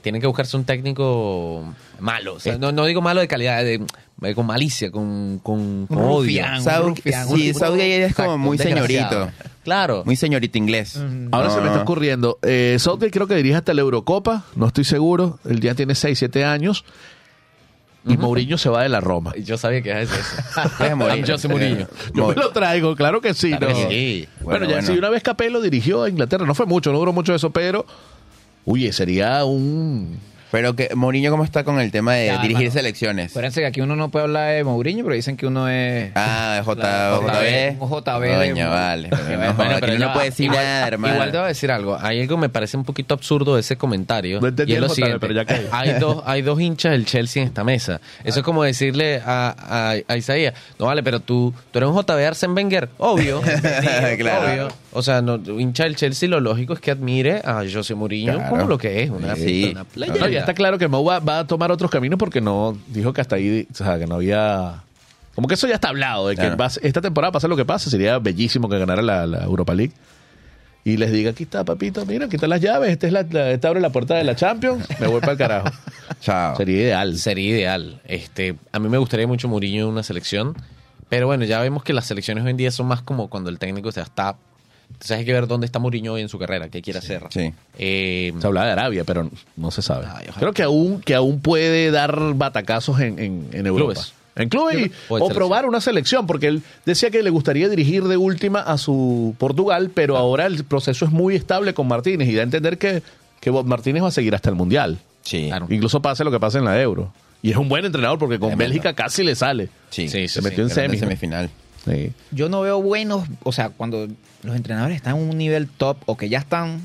[0.01, 1.63] Tienen que buscarse un técnico
[1.99, 2.33] malo.
[2.35, 3.81] O sea, no, no digo malo de calidad, de,
[4.17, 6.17] de- con malicia, con, con, con Un odio.
[6.21, 6.55] rufián.
[6.57, 9.29] un Saudi, rufián, sí, un- Saudi es como muy señorito.
[9.63, 10.01] Claro.
[10.03, 10.97] Muy señorito inglés.
[11.31, 12.39] Ahora No, se me está ocurriendo.
[12.41, 15.37] Eh, Southgate creo que dirige hasta la Eurocopa, no estoy seguro.
[15.47, 16.83] Él ya tiene 6, 7 años.
[18.07, 19.33] Y Mourinho se va de la Roma.
[19.35, 20.13] Yo sabía que era eso.
[20.95, 21.23] Morir.
[21.29, 21.87] José Mourinho.
[22.15, 23.49] Yo me lo traigo, claro que sí.
[23.49, 23.89] Claro que no.
[23.89, 24.27] sí.
[24.41, 24.87] Bueno, Bueno, ya bueno.
[24.87, 27.85] sí, una vez Capello dirigió a Inglaterra, no fue mucho, no duró mucho eso, pero.
[28.65, 30.17] Oye, sería un.
[30.51, 33.31] Pero que Mourinho, ¿cómo está con el tema de Ya, dirigir selecciones?
[33.31, 36.11] Acuérdense que aquí uno no puede hablar de Mourinho, pero dicen que uno es...
[36.15, 37.81] Ah, J, La- JB.
[37.81, 39.07] un JB de- Coño, vale.
[39.09, 41.13] Pero Bueno, no, bueno, aquí no ya- puede decir igual- nada, hermano.
[41.13, 41.97] Igual te voy a decir algo.
[42.01, 44.41] Hay algo que me parece un poquito absurdo de ese comentario.
[44.41, 45.19] No entendí y es el lo JB, siguiente.
[45.19, 45.67] pero ya caí.
[45.71, 48.01] hay, dos, hay dos hinchas del Chelsea en esta mesa.
[48.25, 51.95] Eso es como decirle a, a, a Isaías, no vale, pero tú, tú eres un
[51.95, 52.89] JB Arsen Wenger.
[52.97, 53.41] Obvio.
[54.17, 54.51] Claro.
[54.51, 54.80] Obvio.
[54.93, 58.49] O sea, no, hincha del Chelsea lo lógico es que admire a José Mourinho Claro.
[58.49, 59.09] como lo que es.
[59.09, 59.69] Una, Sí.
[59.71, 60.29] una No, leyenda.
[60.29, 62.77] ya está claro que Mou va, va a tomar otros caminos porque no.
[62.87, 63.67] Dijo que hasta ahí.
[63.71, 64.83] O sea, que no había.
[65.33, 66.57] Como que eso ya está hablado, de que Claro.
[66.57, 69.93] va- esta temporada, pase lo que pase, sería bellísimo que ganara la, la Europa League.
[70.83, 73.51] Y les diga, aquí está, papito, mira, aquí están las llaves, esta, es la, la-
[73.51, 75.67] esta abre la puerta de la Champions, me voy para el carajo.
[76.21, 76.57] Chao.
[76.57, 77.17] Sería ideal.
[77.17, 78.01] Sería ideal.
[78.05, 80.55] Este, a mí me gustaría mucho Mourinho en una selección,
[81.07, 83.57] pero bueno, ya vemos que las selecciones hoy en día son más como cuando el
[83.59, 84.35] técnico ya está.
[84.93, 87.23] Entonces hay que ver dónde está Mourinho hoy en su carrera, qué quiere hacer.
[87.29, 87.51] Sí.
[87.77, 90.05] Eh, Se hablaba de Arabia, pero no se sabe.
[90.13, 90.27] Ay.
[90.39, 93.93] Creo que aún, que aún puede dar batacazos en, en, en Europa.
[93.93, 94.13] Clubes.
[94.33, 98.15] En clubes y- O probar una selección, porque él decía que le gustaría dirigir de
[98.15, 102.41] última a su Portugal, pero ahora el proceso es muy estable con Martínez y da
[102.41, 103.03] a entender que,
[103.41, 104.99] que Bob Martínez va a seguir hasta el Mundial.
[105.23, 105.47] Sí.
[105.49, 105.67] Claro.
[105.69, 107.11] Incluso pase lo que pase en la Euro.
[107.43, 108.69] Y es un buen entrenador porque con Tremendo.
[108.71, 109.67] Bélgica casi le sale.
[109.89, 110.07] Sí.
[110.07, 110.91] Sí, Se sí, metió en.
[110.91, 110.97] ¿no?
[110.97, 111.49] semifinal.
[111.83, 112.11] Sí.
[112.31, 114.07] Yo no veo buenos, o sea, cuando
[114.43, 116.81] los entrenadores están en un nivel top o que ya están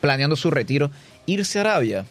[0.00, 0.90] planeando su retiro,
[1.26, 2.04] irse a Arabia,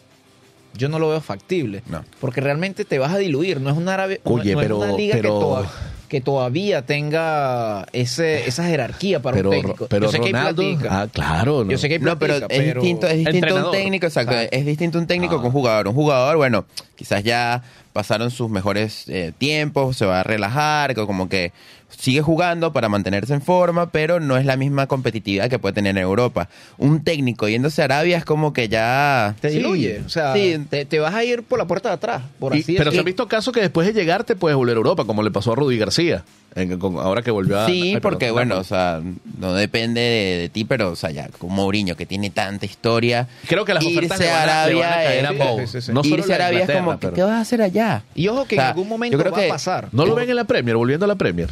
[0.76, 1.82] yo no lo veo factible.
[1.86, 2.04] No.
[2.20, 3.60] Porque realmente te vas a diluir.
[3.60, 5.72] No es una, Arabia, no- Oye, no pero- es una liga pero- que, toda-
[6.08, 9.86] que todavía tenga ese, esa jerarquía para Pero, un técnico.
[9.88, 11.02] pero yo sé que hay platica.
[11.02, 11.64] Ah, claro.
[11.68, 14.32] Yo sé que hay No, pero platica, es distinto, es distinto un técnico, exacto.
[14.32, 14.56] Exacto.
[14.56, 15.86] Es distinto un técnico que un jugador.
[15.88, 21.06] Un jugador, bueno, quizás ya pasaron sus mejores eh, tiempos, se va a relajar, que
[21.06, 21.52] como que
[21.98, 25.90] sigue jugando para mantenerse en forma, pero no es la misma competitividad que puede tener
[25.96, 26.48] en Europa.
[26.78, 29.34] Un técnico yéndose a Arabia es como que ya...
[29.40, 29.56] Te Sí.
[29.56, 30.02] diluye.
[30.04, 30.56] O sea, Sí.
[30.70, 32.22] te, te vas a ir por la puerta de atrás.
[32.38, 34.76] Por Y- así pero se han visto casos que después de llegar te puedes volver
[34.76, 37.66] a Europa, como le pasó a Rudy García, en- con- ahora que volvió a...
[37.66, 39.00] Sí, ay, perdón, porque bueno, o sea,
[39.38, 43.28] no depende de, de ti, pero o sea, ya con Mourinho que tiene tanta historia,
[43.48, 45.60] Creo que las ofertas irse a Arabia es- a Bow.
[45.60, 45.92] sí, sí, sí.
[45.92, 48.02] No solo irse a Arabia es como, pero- ¿qué vas a hacer allá?
[48.14, 49.88] Y ojo que O sea, en algún momento yo creo va que- a pasar.
[49.92, 51.50] No lo ven en la Premier, volviendo a la Premier.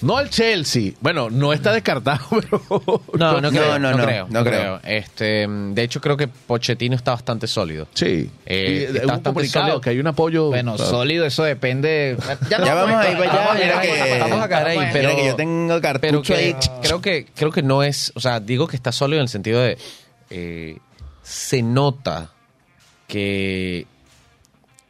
[0.00, 0.92] No al Chelsea.
[1.00, 2.62] Bueno, no está descartado, pero...
[3.14, 4.80] no, no, creo, no, no, no, creo, no no creo.
[4.84, 7.88] Este, de hecho, creo que Pochettino está bastante sólido.
[7.94, 8.30] Sí.
[8.46, 9.80] Eh, Y está es un bastante complicado sólido.
[9.80, 10.46] que hay un apoyo...
[10.48, 10.90] Bueno, claro.
[10.90, 12.16] sólido, eso depende.
[12.48, 15.16] Ya vamos ahí para allá, Vamos a mira que- vamos a caer ahí, Mira pero
[15.16, 16.56] que yo tengo pero cartucho que, ahí.
[16.82, 19.60] creo que creo que no es, o sea, digo que está sólido en el sentido
[19.60, 19.78] de
[20.30, 20.78] eh,
[21.22, 22.30] se nota
[23.06, 23.86] que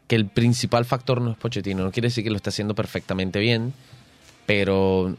[0.06, 3.38] que el principal factor no es Pochettino, no quiere decir que lo está haciendo perfectamente
[3.40, 3.74] bien,
[4.48, 5.14] pero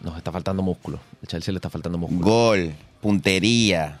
[0.00, 0.98] nos está faltando músculo.
[1.20, 2.22] El Chelsea le está faltando músculo.
[2.24, 4.00] Gol, puntería.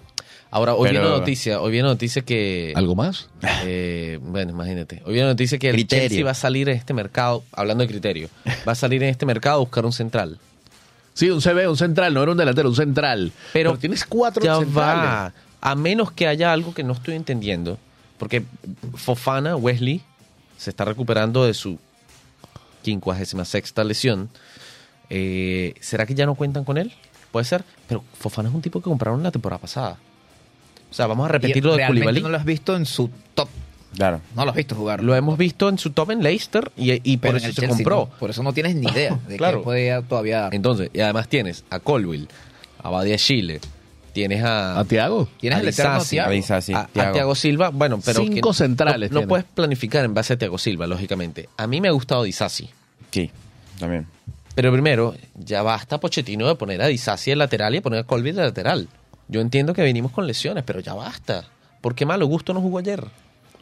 [0.50, 3.28] Ahora, hoy Pero- viene una noticia, hoy viene una noticia que ¿Algo más?
[3.66, 5.02] eh, bueno, imagínate.
[5.04, 6.08] Hoy viene una noticia que el Criterio.
[6.08, 8.30] Chelsea va a salir en este mercado, hablando de criterio,
[8.66, 10.38] va a salir en este mercado a buscar un central.
[11.12, 13.32] Sí, un CB, un central, no era un delantero, un central.
[13.52, 15.04] Pero, tienes cuatro ya centrales.
[15.04, 15.32] va.
[15.60, 17.78] A menos que haya algo que no estoy entendiendo.
[18.16, 18.42] Porque
[18.94, 20.00] Fofana, Wesley,
[20.56, 21.78] se está recuperando de su
[22.82, 24.30] 56 lesión.
[25.10, 26.92] Eh, ¿Será que ya no cuentan con él?
[27.32, 27.64] Puede ser.
[27.88, 29.98] Pero Fofana es un tipo que compraron la temporada pasada.
[30.90, 32.22] O sea, vamos a repetir lo de realmente Koulibaly.
[32.22, 33.48] no lo has visto en su top.
[33.94, 34.20] Claro.
[34.34, 35.02] No lo has visto jugar.
[35.02, 37.68] Lo hemos visto en su top en Leicester y, y por Pero eso se Chelsea
[37.76, 37.96] compró.
[38.12, 38.18] no.
[38.18, 39.58] Por eso no tienes ni idea de Claro.
[39.58, 40.54] que puede todavía dar.
[40.54, 42.28] Entonces, y además tienes a Colwill,
[42.82, 43.60] a Badia Chile,
[44.12, 45.28] tienes a, ¿A Tiago?
[45.40, 45.62] Tienes a
[46.58, 46.74] el.
[46.74, 46.86] A.
[47.12, 50.86] Thiago Silva, bueno, pero Cinco que centrales No, puedes planificar en base a Thiago Silva,
[50.86, 51.48] lógicamente.
[51.56, 52.68] A mí me ha gustado Disasi.
[53.10, 53.30] Sí,
[53.78, 54.06] también.
[54.56, 58.04] Pero primero, ya basta Pochettino de poner a Disasi de lateral y a poner a
[58.04, 58.88] Colwill de lateral.
[59.28, 61.44] Yo entiendo que venimos con lesiones, pero ya basta.
[61.82, 63.04] ¿Por qué malo gusto no jugó ayer?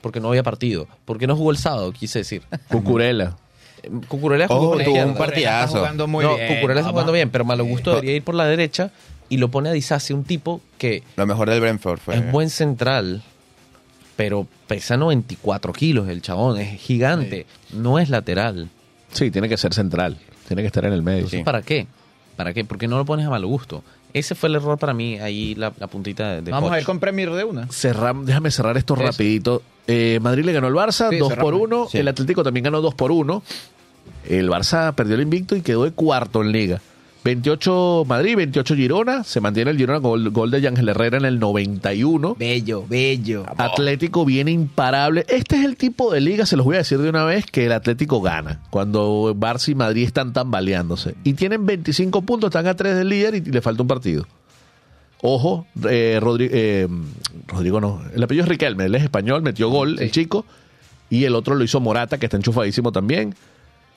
[0.00, 0.87] Porque no había partido.
[1.04, 1.90] ¿Por qué no jugó el sábado?
[1.92, 2.42] Quise decir.
[2.70, 3.35] Cucurella.
[3.83, 5.66] Eh, Cucurella jugó Ojo, por la tuvo un partidazo.
[5.66, 6.54] Está jugando muy no, bien.
[6.54, 8.92] Cucurella está jugando bien, pero malo gusto Eh, debería ir por la derecha
[9.28, 12.14] y lo pone a Disasi, un tipo que Lo mejor del Brentford fue.
[12.14, 13.20] es buen central,
[14.14, 18.68] pero pesa 94 kilos el chabón, es gigante, no es lateral.
[19.11, 20.18] Sí, tiene que ser central.
[20.46, 21.28] Tiene que estar en el medio.
[21.28, 21.42] Sí.
[21.42, 21.87] ¿Para qué?
[22.37, 22.64] ¿Para qué?
[22.64, 23.83] Porque no lo pones a mal gusto.
[24.12, 27.00] Ese fue el error para mí, ahí la, la puntita de, Vamos a ir con
[27.00, 27.66] Premier de una.
[27.68, 29.02] Cerram- déjame cerrar esto Eso.
[29.02, 29.62] rapidito.
[29.88, 31.52] Eh, Madrid le ganó al Barça Sí, 2 cerramos.
[31.52, 31.88] por 1.
[31.90, 31.98] Sí.
[31.98, 33.42] El Atlético también ganó 2 por 1.
[34.28, 36.80] El Barça perdió el invicto y quedó de cuarto en liga.
[37.24, 39.24] 28 Madrid, 28 Girona.
[39.24, 42.37] Se mantiene el Girona con el gol de Ángel Herrera en el 91.
[42.38, 43.44] Bello, bello.
[43.56, 45.24] Atlético viene imparable.
[45.28, 47.64] Este es el tipo de liga, se los voy a decir de una vez, que
[47.66, 48.60] el Atlético gana.
[48.70, 51.14] Cuando Barça y Madrid están tambaleándose.
[51.24, 54.26] Y tienen 25 puntos, están a 3 del líder y le falta un partido.
[55.22, 56.87] Ojo, eh, Rodri- eh,
[57.48, 60.44] Rodrigo no, el apellido es Riquelme, él es español, metió gol, el chico.
[61.08, 63.34] Y el otro lo hizo Morata, que está enchufadísimo también.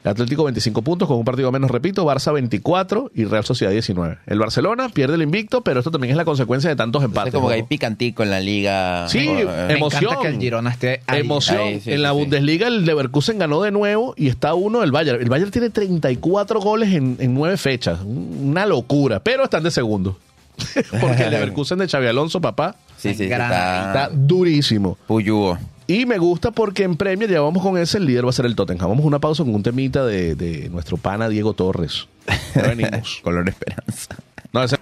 [0.04, 4.20] El Atlético 25 puntos con un partido menos, repito, Barça 24 y Real Sociedad 19.
[4.28, 7.34] El Barcelona pierde el invicto, pero esto también es la consecuencia de tantos empates.
[7.34, 7.68] Entonces, como que hay ¿no?
[7.68, 9.10] picantico en la liga.
[9.10, 10.04] Sí, eh, emoción.
[10.06, 11.22] encanta que el Girona esté ahí.
[11.22, 11.58] Emoción.
[11.58, 12.16] Ahí, sí, en sí, la sí.
[12.16, 15.22] Bundesliga el Leverkusen ganó de nuevo y está uno del Bayern.
[15.22, 18.00] El Bayern tiene 34 goles en, en nueve fechas.
[18.06, 19.20] Una locura.
[19.22, 20.18] Pero están de segundo.
[21.02, 24.98] Porque el Leverkusen de Xavi Alonso, papá, Sí, sí, está está durísimo.
[25.06, 25.58] puyúo.
[25.88, 27.98] Y me gusta porque en Premier ya vamos con ese.
[27.98, 28.90] El líder va a ser el Tottenham.
[28.90, 32.08] Vamos a una pausa con un temita de, de nuestro pana Diego Torres.
[32.54, 33.20] Ya venimos.
[33.24, 34.16] Color esperanza.
[34.52, 34.78] No, ese-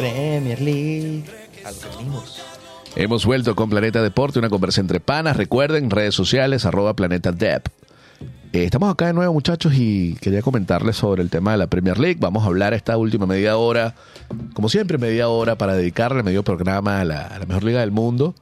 [0.00, 1.24] Premier League.
[2.96, 5.36] Hemos vuelto con Planeta Deporte, una conversa entre panas.
[5.36, 7.66] Recuerden, redes sociales, arroba Planeta Dep.
[8.54, 11.98] Eh, estamos acá de nuevo, muchachos, y quería comentarles sobre el tema de la Premier
[11.98, 12.16] League.
[12.18, 13.94] Vamos a hablar esta última media hora,
[14.54, 17.90] como siempre, media hora para dedicarle medio programa a la, a la mejor liga del
[17.90, 18.34] mundo,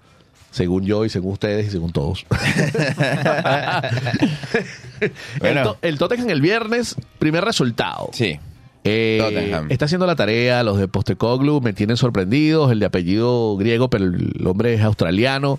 [0.53, 2.25] según yo y según ustedes y según todos.
[5.01, 5.63] el, Bueno.
[5.65, 8.11] to- el Tottenham el viernes, primer resultado.
[8.13, 8.39] Sí.
[8.89, 13.89] Eh, está haciendo la tarea, los de Postecoglu me tienen sorprendidos, el de apellido griego,
[13.89, 15.59] pero el hombre es australiano.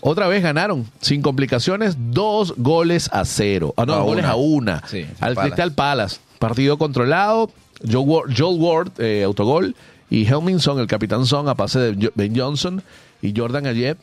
[0.00, 3.74] Otra vez ganaron, sin complicaciones, dos goles a cero.
[3.76, 4.32] Ah, no, A dos goles una.
[4.32, 4.82] a una.
[4.86, 5.40] Sí, al Palace.
[5.50, 6.16] Crystal Palace.
[6.38, 7.50] Partido controlado.
[7.82, 9.74] Ward, Joel Ward, eh, autogol.
[10.08, 12.82] Y Helminson, el capitán Son, a pase de Ben Johnson.
[13.22, 13.98] Y Jordan Ayeb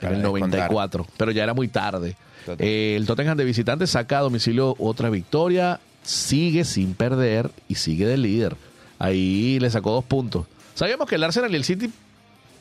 [0.00, 2.16] en el 94, pero ya era muy tarde.
[2.58, 8.06] Eh, el Tottenham de visitante saca a domicilio otra victoria, sigue sin perder y sigue
[8.06, 8.56] de líder.
[8.98, 10.46] Ahí le sacó dos puntos.
[10.74, 11.90] Sabíamos que el Arsenal y el City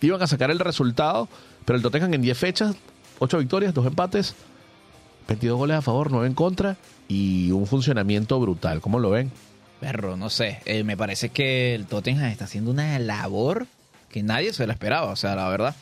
[0.01, 1.29] iban a sacar el resultado,
[1.65, 2.75] pero el Tottenham en 10 fechas,
[3.19, 4.35] 8 victorias, 2 empates,
[5.27, 6.77] 22 goles a favor, 9 en contra
[7.07, 8.81] y un funcionamiento brutal.
[8.81, 9.31] ¿Cómo lo ven?
[9.79, 10.59] Perro, no sé.
[10.65, 13.67] Eh, me parece que el Tottenham está haciendo una labor
[14.09, 15.11] que nadie se la esperaba.
[15.11, 15.75] O sea, la verdad.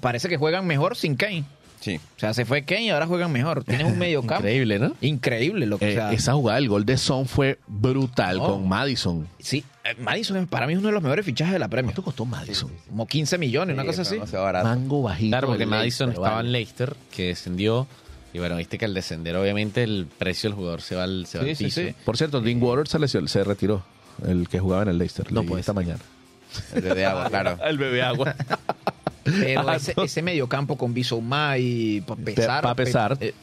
[0.00, 1.44] Parece que juegan mejor sin Kane.
[1.80, 1.96] Sí.
[2.16, 3.64] O sea, se fue Kane y ahora juegan mejor.
[3.64, 4.40] Tienen un medio campo.
[4.46, 4.94] Increíble, ¿no?
[5.00, 8.68] Increíble lo que Eh, o sea, esa jugada, el gol de Son fue brutal con
[8.68, 9.28] Madison.
[9.38, 11.94] Sí, eh, Madison para mí es uno de los mejores fichajes de la Premier.
[11.94, 12.70] ¿Cuánto costó Madison?
[12.88, 14.18] Como 15 millones, una cosa así.
[14.62, 15.30] Mango bajito.
[15.30, 16.48] Claro, porque Madison Leicester, estaba vale.
[16.48, 17.86] en Leicester, que descendió.
[18.34, 21.38] Y bueno, viste que al descender, obviamente, el precio del jugador se va al, se
[21.38, 21.80] va Sí, al sí, piso.
[21.80, 21.94] sí.
[22.04, 23.82] Por cierto, Dean Waters se, se retiró.
[24.26, 25.32] El que jugaba en el Leicester.
[25.32, 26.00] No puede esta mañana.
[26.74, 27.58] El de agua, claro.
[27.64, 28.34] El bebé agua.
[29.24, 30.04] Pero Ah, ese, no.
[30.04, 32.62] ese medio campo con Bissouma y para pesar.
[32.62, 33.18] Para pesar.
[33.20, 33.34] eh,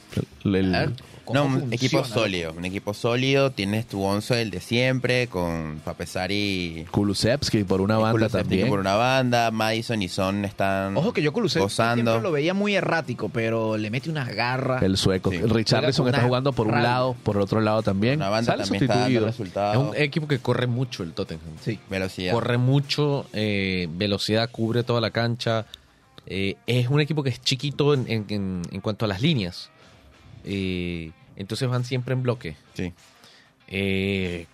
[0.43, 0.89] el- el- a ver,
[1.25, 1.75] ¿cómo No, un funciona?
[1.75, 7.63] equipo sólido, un equipo sólido, tienes tu once el de siempre, con Papesar y Kulusevski
[7.65, 8.69] por una banda Kulusevski también.
[8.69, 12.11] por una banda, Madison y Son están Ojo que yo Kulusevski gozando.
[12.11, 14.81] siempre lo veía muy errático, pero le mete unas garras.
[14.83, 15.31] El sueco.
[15.31, 15.37] Sí.
[15.39, 18.17] Richarlison está jugando por un lado, por el otro lado también.
[18.17, 19.71] Una banda Sale también está dando sustituido.
[19.71, 21.41] Es un equipo que corre mucho el Tottenham.
[21.61, 21.79] Sí.
[21.89, 22.33] velocidad.
[22.33, 25.65] Corre mucho, eh, velocidad, cubre toda la cancha.
[26.27, 29.69] Eh, es un equipo que es chiquito en, en- en- en cuanto a las líneas.
[30.45, 32.55] Eh, entonces van siempre en bloque.
[32.75, 32.93] Sí.
[33.67, 34.45] Eh,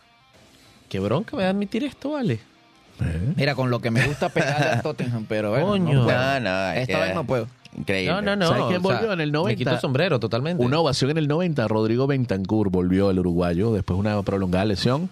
[0.90, 2.40] qué bronca me da admitir esto, vale.
[3.02, 5.94] Eh, Mira, con lo que me gusta pegarle a Tottenham, pero bueno, Coño.
[5.94, 6.18] no puedo.
[6.74, 7.48] Esta que- vez no puedo.
[7.78, 8.12] Increíble.
[8.14, 8.48] No, no, no.
[8.50, 9.58] ¿Sabes quién o sea, volvió en el Me 90?
[9.58, 10.62] quito el sombrero totalmente.
[10.64, 11.68] Una ovación en el 90.
[11.70, 15.10] Rodrigo Bentancur volvió el uruguayo después de una prolongada lesión.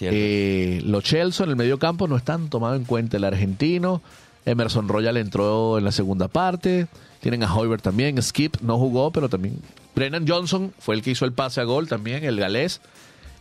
[0.00, 4.00] Eh, los Chelsea en el medio campo no están tomados en cuenta el argentino.
[4.46, 6.86] Emerson Royal entró en la segunda parte.
[7.20, 8.22] Tienen a Hoiberg también.
[8.22, 9.56] Skip no jugó, pero también.
[9.94, 12.80] Brennan Johnson fue el que hizo el pase a gol también, el galés.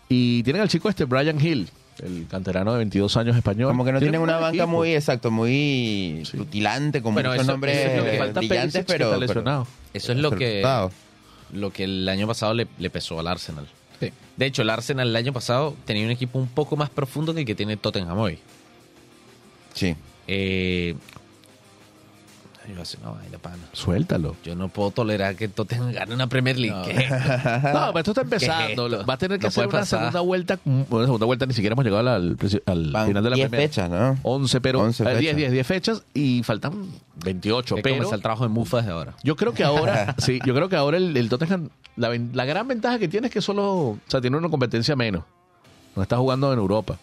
[0.10, 1.70] Y tienen al chico este, Brian Hill,
[2.04, 3.70] el canterano de 22 años español.
[3.70, 4.68] Como que no tienen un una banca equipo.
[4.68, 6.38] muy exacto, muy Sí.
[6.38, 9.18] rutilante, con Bueno, muchos eso- nombres eso es lo que Le falta brillantes, que pero,
[9.18, 9.68] lesionado.
[9.94, 10.64] Eso es lo que,
[11.54, 13.68] lo que el año pasado le, le pesó al Arsenal.
[14.00, 14.12] Sí.
[14.38, 17.42] De hecho, el Arsenal el año pasado tenía un equipo un poco más profundo que
[17.42, 18.40] el que tiene Tottenham hoy.
[19.74, 19.96] Sí.
[20.28, 20.96] Eh,
[22.68, 23.58] yo voy a hacer una vaina, pana.
[23.74, 24.36] Suéltalo.
[24.44, 26.76] Yo no puedo tolerar que Tottenham gane una Premier League.
[26.76, 27.10] No.
[27.80, 28.66] No, pero esto está empezando.
[28.88, 29.06] ¿Qué es esto?
[29.08, 30.00] Va a tener que No hacer una pasar.
[30.00, 30.60] segunda vuelta.
[30.66, 33.68] Una segunda vuelta, ni siquiera hemos llegado al, Van final de la 10 primera.
[33.70, 34.18] fechas, ¿no?
[34.24, 35.36] 11, pero 11 eh, 10, fechas.
[35.38, 36.88] 10, 10 fechas y faltan
[37.24, 37.76] 28.
[37.76, 39.14] Que pero el trabajo de Mufa desde ahora.
[39.24, 42.68] yo creo que ahora, sí, yo creo que ahora el, el Tottenham, la, la gran
[42.68, 45.24] ventaja que tiene es que solo, o sea, tiene una competencia menos.
[45.96, 46.98] No está jugando en Europa.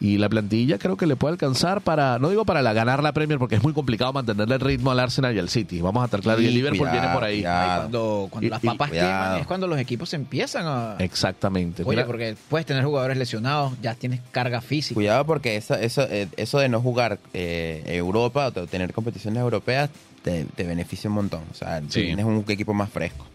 [0.00, 3.12] Y la plantilla creo que le puede alcanzar para, no digo para la, ganar la
[3.12, 5.80] Premier porque es muy complicado mantenerle el ritmo al Arsenal y al City.
[5.80, 6.40] Vamos a estar claros.
[6.40, 7.42] y el Sí, Liverpool cuidado, viene por ahí.
[7.42, 10.94] Cuando, cuando Y- las y- papas queman es cuando los equipos empiezan a...
[11.00, 11.82] Exactamente.
[11.82, 14.94] Oye, Mira, porque puedes tener jugadores lesionados, ya tienes carga física.
[14.94, 19.40] Cuidado porque eso, eso, eh, eso de no jugar eh, Europa o te- tener competiciones
[19.40, 19.90] europeas
[20.22, 21.40] te, te beneficia un montón.
[21.50, 22.02] O sea, Sí.
[22.04, 23.26] tienes un equipo más fresco.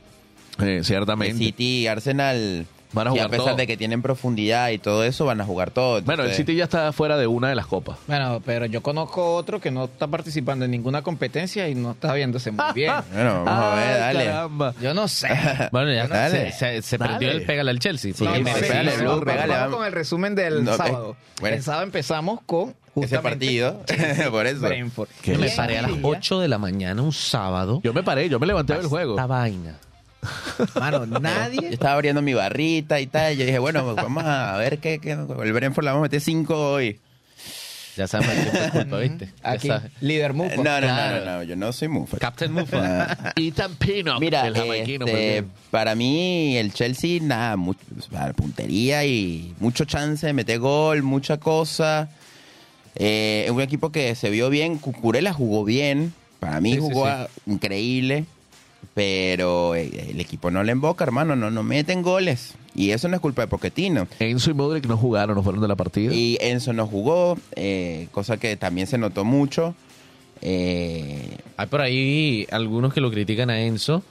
[0.60, 1.38] eh, El ciertamente.
[1.38, 3.56] City y Arsenal, Van a y jugar a pesar todo.
[3.56, 6.02] de que tienen profundidad y todo eso, van a jugar todo.
[6.04, 7.98] Bueno, el City ya está fuera de una de las copas.
[8.08, 12.14] Bueno, pero yo conozco otro que no está participando en ninguna competencia y no está
[12.14, 12.94] viéndose muy bien.
[13.14, 14.26] Bueno, vamos a ver, dale.
[14.26, 14.74] caramba.
[14.82, 15.28] Yo no sé.
[15.72, 16.52] Bueno, ya Dale.
[16.52, 17.14] se, se- se Dale.
[17.14, 18.14] perdió el pégale al Chelsea.
[18.14, 20.78] Sí, No, no, pégale, sí, Blue, vamos pégale, vamos con el resumen del No, eh,
[20.78, 21.16] sábado.
[21.42, 21.56] bueno.
[21.58, 23.82] El sábado empezamos con ese partido,
[24.32, 24.62] por eso.
[24.62, 25.10] Brentford.
[25.24, 27.82] Yo me paré a las 8 de la mañana un sábado.
[27.84, 29.14] Yo me paré, yo me levanté del juego.
[29.14, 29.78] Esta vaina.
[30.80, 31.70] Mano, Yo nadie.
[31.74, 33.34] estaba abriendo mi barrita y tal.
[33.34, 36.22] y Yo dije, bueno, vamos a ver qué, qué el Brentford le vamos a meter
[36.22, 37.00] 5 hoy.
[37.96, 39.30] Ya sabes, es culpa, ¿viste?
[39.44, 39.70] Aquí,
[40.02, 40.56] líder No, Mufo.
[40.64, 41.26] no, no, Claro.
[41.26, 42.18] no, no, yo no soy Mufa.
[42.18, 43.34] Captain Mufa.
[43.36, 45.06] Ethan Pinnock, Mira, el jamaiquino.
[45.06, 45.52] este, bien.
[45.70, 47.82] para mí el Chelsea, nada, mucho,
[48.36, 52.10] puntería y mucho chance de meter gol, mucha cosa.
[52.96, 57.08] Eh, es un equipo que se vio bien, Cucurella jugó bien, para mí Sí, jugó
[57.08, 57.52] sí.
[57.52, 58.26] increíble,
[58.94, 62.54] pero eh, el equipo no le emboca, hermano, no, no meten goles.
[62.76, 64.08] Y eso no es culpa de Pochettino.
[64.20, 66.14] Enzo y Modric no jugaron, no fueron de la partida.
[66.14, 69.76] Y Enzo no jugó, eh, cosa que también se notó mucho.
[70.42, 74.04] Eh, Hay por ahí algunos que lo critican a Enzo.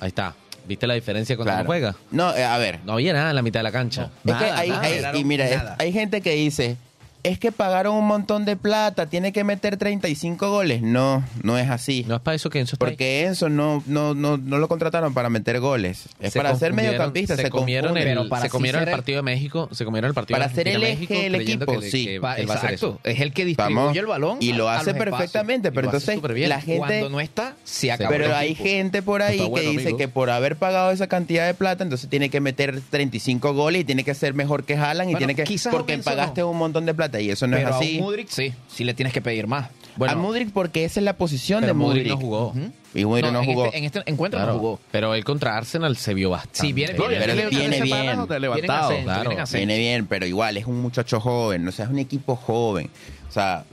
[0.00, 0.34] Ahí está.
[0.66, 1.64] ¿Viste la diferencia cuando claro.
[1.64, 1.96] no juega?
[2.10, 4.04] No, eh, a ver, No había nada en la mitad de la cancha.
[4.04, 6.76] Es que Nada, hay, nada, hay- Gerardo, y mira, es- hay gente que dice,
[7.22, 10.82] es que pagaron un montón de plata, tiene que meter 35 goles.
[10.82, 12.04] No, no es así.
[12.08, 12.92] No es para eso que Enzo está ahí.
[12.92, 16.06] Porque Enzo no, no, no, no lo contrataron para meter goles.
[16.20, 17.36] Es Se para ser mediocampista.
[17.36, 18.08] Se, Se, comieron, confunden.
[18.08, 19.68] el, pero para se comieron el ser el- partido de México.
[19.72, 22.04] Se comieron el partido Para de ser el México eje del equipo, que sí.
[22.06, 22.98] que Va- él va a hacer exacto.
[23.04, 23.10] eso.
[23.14, 23.96] Es el que distribuye Vamos.
[23.96, 24.38] el balón.
[24.40, 25.72] Y lo a hace perfectamente.
[25.72, 26.78] Pero entonces la gente...
[26.78, 28.10] Cuando no está, se acabó.
[28.10, 29.98] Pero hay gente por ahí bueno, que dice amigo.
[29.98, 33.84] que por haber pagado esa cantidad de plata, entonces tiene que meter 35 goles y
[33.84, 36.94] tiene que ser mejor que Haaland y Bueno, tiene que porque pagaste un montón de
[36.94, 37.98] plata y eso no Pero es a así.
[37.98, 38.52] un Mudrik, sí.
[38.68, 39.68] Sí le tienes que pedir más.
[39.96, 42.12] Bueno, a Mudrik porque esa es la posición pero de Modric Mudrik.
[42.14, 42.54] no jugó.
[42.94, 43.64] Y Mudrik no, en jugó.
[43.66, 44.80] Este, en este encuentro Claro, no jugó.
[44.92, 46.60] Pero él contra Arsenal se vio bastante.
[46.60, 48.26] Sí, viene- viene- Pero él viene tres bien.
[48.28, 48.62] Viene
[49.04, 49.30] claro.
[49.30, 49.44] viene.
[49.52, 52.90] Viene bien, pero igual es un muchacho joven, o sea, es un equipo joven.
[53.28, 53.64] O sea,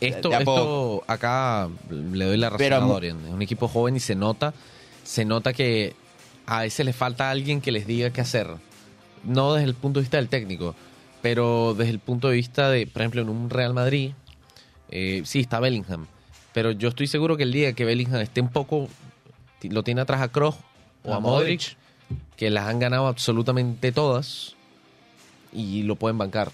[0.00, 3.18] Esto, a esto acá le doy la razón Pero a Dorian.
[3.26, 4.52] Es un equipo joven y se nota,
[5.02, 5.94] se nota que
[6.46, 8.48] a veces le falta alguien que les diga qué hacer.
[9.22, 10.74] No desde el punto de vista del técnico,
[11.24, 14.10] pero desde el punto de vista de, por ejemplo, en un Real Madrid,
[14.90, 16.06] eh, sí está Bellingham,
[16.52, 18.90] pero yo estoy seguro que el día que Bellingham esté un poco,
[19.62, 20.56] lo tiene atrás a Kroos
[21.02, 21.78] o a, A Modric,
[22.10, 22.36] Modric.
[22.36, 24.54] que las han ganado absolutamente todas
[25.50, 26.52] y lo pueden bancar.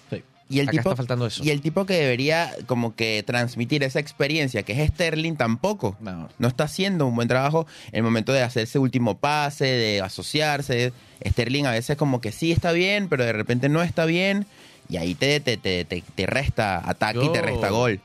[0.50, 1.42] Y el Acá tipo está faltando eso.
[1.42, 5.96] y el tipo que debería como que transmitir esa experiencia que es Sterling tampoco.
[6.00, 6.28] No.
[6.38, 10.00] No está haciendo un buen trabajo en el momento de hacer ese último pase, de
[10.02, 10.92] asociarse.
[11.26, 14.44] Sterling a veces como que sí está bien, pero de repente no está bien.
[14.88, 18.00] Y ahí te, te, te, te, te resta ataque y te resta gol.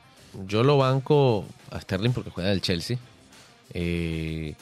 [0.46, 2.96] Yo lo banco a Sterling porque juega del Chelsea.
[3.74, 4.54] Eh,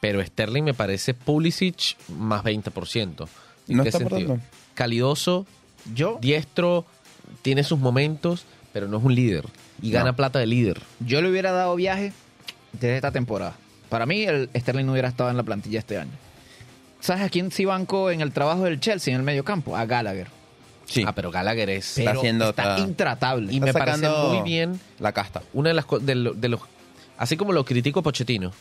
[0.00, 3.26] pero Sterling me parece Pulisic más 20%.
[3.68, 4.38] ¿En No qué está sentido?
[4.74, 5.46] Calidoso,
[5.94, 6.84] Yo, diestro,
[7.42, 9.44] tiene sus momentos, pero no es un líder.
[9.82, 9.98] Y No.
[9.98, 10.80] gana plata de líder.
[11.00, 12.12] yo le hubiera dado viaje
[12.72, 13.54] desde esta temporada.
[13.88, 16.10] Para mí, el Sterling no hubiera estado en la plantilla este año.
[17.00, 19.76] ¿Sabes a quién sí banco en el trabajo del Chelsea en el medio campo?
[19.76, 20.28] A Gallagher.
[20.86, 21.04] Sí.
[21.06, 21.98] Ah, pero Gallagher es...
[21.98, 23.52] Está haciendo está intratable.
[23.52, 25.42] y Está me parece muy bien la casta.
[25.52, 26.60] una de las de, lo- de los
[27.18, 28.52] así como lo critico a Pochettino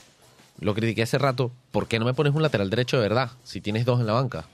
[0.60, 3.60] lo critiqué hace rato ¿por qué no me pones un lateral derecho de verdad si
[3.60, 4.46] tienes dos en la banca?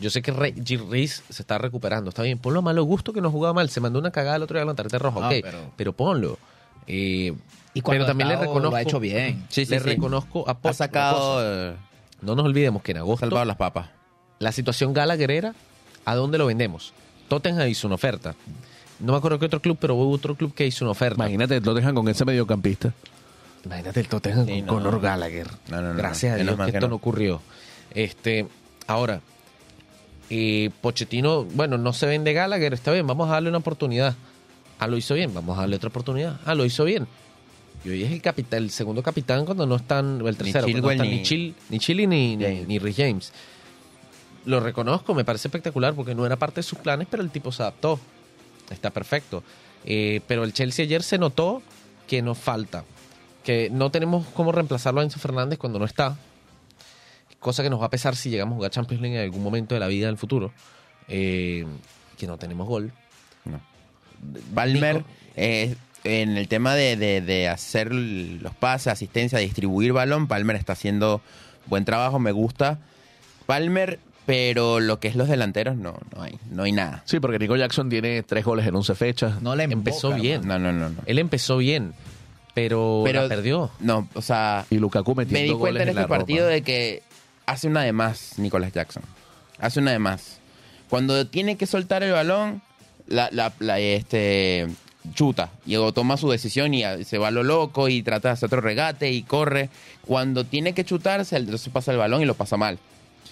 [0.00, 3.12] Yo sé que Re- Gil Reese se está recuperando está bien ponlo a malo gusto
[3.12, 5.20] que no jugaba mal se mandó una cagada el otro día con la tarjeta roja
[5.22, 6.38] Ah, ok pero- pero, ponlo
[6.86, 7.34] Eh,
[7.74, 9.44] Y cuando pero también le reconozco lo ha hecho bien.
[9.50, 9.84] Sí, sí, le sí.
[9.86, 11.74] reconozco a Ha sacado, eh,
[12.22, 13.88] no nos olvidemos que en agosto salvado las papas.
[14.38, 15.54] la situación Gallagher era
[16.06, 16.92] ¿a dónde lo vendemos?
[17.28, 18.34] Tottenham hizo una oferta
[19.00, 21.60] no me acuerdo qué otro club pero hubo otro club que hizo una oferta Imagínate,
[21.60, 22.92] lo dejan con ese mediocampista.
[23.64, 24.84] Imagínate el Tottenham Sí, con no.
[24.90, 25.48] Conor Gallagher.
[25.68, 26.88] No, no, no, Gracias a Dios que que esto no.
[26.88, 27.42] no ocurrió.
[27.94, 28.46] Este,
[28.86, 29.20] ahora,
[30.30, 34.14] eh, Pochettino, bueno, no se vende Gallagher, está bien, vamos a darle una oportunidad.
[34.78, 36.38] Ah, lo hizo bien, vamos a darle otra oportunidad.
[36.44, 37.06] Ah, lo hizo bien.
[37.84, 40.90] Y hoy es el capitán, el segundo capitán cuando no están, el tercero, cuando no
[40.90, 42.68] están ni- ni, Chil, ni Chile ni, ni, James.
[42.68, 43.32] ni Rhys James.
[44.44, 47.52] Lo reconozco, me parece espectacular porque no era parte de sus planes, pero el tipo
[47.52, 47.98] se adaptó.
[48.70, 49.42] Está perfecto.
[49.84, 51.62] Eh, pero el Chelsea ayer se notó
[52.06, 52.84] que nos falta.
[53.44, 56.16] Que no tenemos cómo reemplazarlo a Enzo Fernández cuando no está.
[57.40, 59.74] Cosa que nos va a pesar si llegamos a jugar Champions League en algún momento
[59.74, 60.52] de la vida del futuro.
[61.08, 61.64] Eh,
[62.16, 62.92] que no tenemos gol.
[63.44, 63.60] No.
[64.54, 65.08] Palmer, Nico.
[65.36, 65.74] eh,
[66.04, 71.20] en el tema de, de- de hacer los pases, asistencia, distribuir balón, Palmer está haciendo
[71.66, 72.78] buen trabajo, me gusta.
[73.46, 77.02] Palmer, pero lo que es los delanteros, no, no hay, no hay nada.
[77.06, 79.40] Sí, porque Nico Jackson tiene tres goles en 11 fechas.
[79.42, 80.42] No le Empezó bien.
[80.46, 81.00] No, no, no, no.
[81.06, 81.94] Él empezó bien,
[82.54, 83.70] pero, Pero la perdió.
[83.80, 86.50] No, o sea, Y Lukaku metiendo me di cuenta goles en este la partido Roma.
[86.54, 87.02] de que
[87.48, 89.02] hace una de más Nicolás Jackson.
[89.58, 90.38] Hace una de más.
[90.90, 92.62] Cuando tiene que soltar el balón,
[93.06, 94.66] la, este
[95.14, 98.48] chuta y toma su decisión y se va a lo loco y trata de hacer
[98.48, 99.70] otro regate y corre.
[100.02, 102.78] Cuando tiene que chutarse, entonces pasa el balón y lo pasa mal.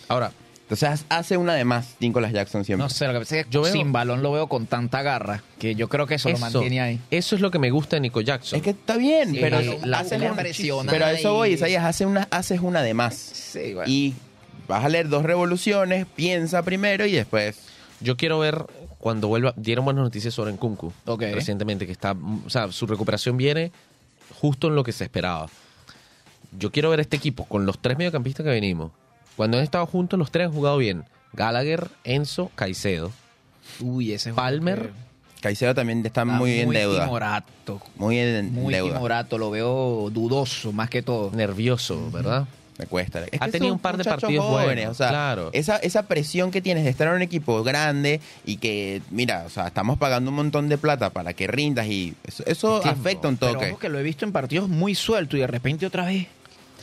[0.08, 0.32] Ahora,
[0.68, 2.82] Entonces hace una de más Nicolás Jackson siempre.
[2.82, 5.00] No sé, lo que pasa es que Yo veo- sin balón lo veo con tanta
[5.02, 7.00] garra que yo creo que eso, lo mantiene ahí.
[7.12, 8.56] eso es lo que me gusta de Nico Jackson.
[8.56, 11.50] Es que está bien, Sí, pero, la- hace la una- presiona pero a eso voy,
[11.50, 13.14] y- Isaías, hace una, haces una de más.
[13.14, 13.88] Sí, bueno.
[13.88, 14.14] Y
[14.66, 17.56] vas a leer dos revoluciones, piensa primero y después.
[18.00, 18.64] Yo quiero ver
[18.98, 19.54] cuando vuelva.
[19.56, 21.22] Dieron buenas noticias sobre Nkunku Ok.
[21.32, 22.16] recientemente, que está.
[22.44, 23.70] O sea, su recuperación viene
[24.40, 25.48] justo en lo que se esperaba.
[26.58, 28.90] Yo quiero ver este equipo con los tres mediocampistas que venimos.
[29.36, 31.04] Cuando han estado juntos, los tres han jugado bien.
[31.32, 33.12] Gallagher, Enzo, Caicedo.
[33.80, 34.90] Uy, ese es Palmer,
[35.40, 37.04] Caicedo también está, está muy en deuda.
[37.04, 37.80] timorato.
[37.96, 38.94] Muy en Muy deuda.
[38.94, 41.30] timorato, lo veo dudoso más que todo.
[41.32, 42.46] nervioso, ¿verdad?
[42.78, 43.24] Me cuesta.
[43.30, 45.50] Es Ha tenido un par de partidos buenos, O sea, claro.
[45.54, 49.50] esa, esa presión que tienes de estar en un equipo grande y que, mira, o
[49.50, 53.36] sea, estamos pagando un montón de plata para que rindas y eso, eso afecta un
[53.38, 53.70] Pero toque.
[53.70, 56.26] ojo que lo he visto en partidos muy suelto y de repente otra vez.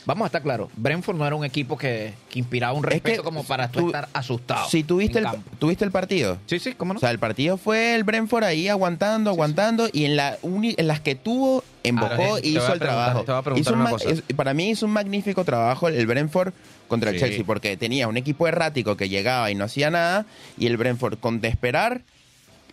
[0.05, 2.93] Vamos a estar claros, Brentford no era un equipo que, que inspiraba un Es que
[2.95, 4.67] respeto como para tú, tú- estar asustado.
[4.69, 5.27] Si tuviste el,
[5.59, 6.37] tuviste el partido.
[6.45, 6.97] Sí, sí, cómo no.
[6.97, 10.87] O sea, el partido fue el Brentford ahí aguantando, aguantando, y en, la uni- en
[10.87, 13.23] las que tuvo, embocó e a hizo el trabajo.
[13.23, 14.09] te voy a preguntar Hizo un una ma- cosa.
[14.09, 16.53] es- para mí hizo un magnífico trabajo el Brentford
[16.87, 17.21] contra el Sí.
[17.25, 20.25] Chelsea, porque tenía un equipo errático que llegaba y no hacía nada,
[20.57, 22.01] y el Brentford, con de esperar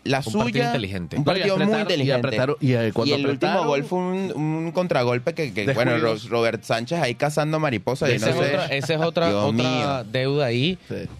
[0.05, 0.45] la Un suya.
[0.45, 1.17] partido inteligente.
[1.17, 2.29] Un No, partido muy y inteligente.
[2.29, 5.93] apretaron- y, eh, cuando el último gol fue un, un contragolpe que, que, bueno,
[6.29, 8.09] Robert Sánchez ahí cazando mariposas.
[8.11, 8.47] y Esa no es sé.
[8.55, 10.05] otra, esa es otra, Dios otra mío.
[10.11, 10.79] deuda ahí.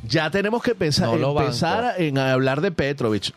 [0.09, 3.33] Ya tenemos que pensar, No empezar en hablar de Petrovic.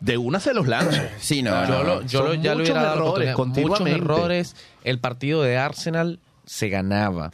[0.00, 1.00] De una se los lanzo.
[1.18, 1.84] Sí, no, Yo, no.
[1.84, 3.56] lo, yo lo- ya le muchos hubiera dado errores.
[3.56, 4.56] Muchos errores.
[4.84, 7.32] El partido de Arsenal se ganaba.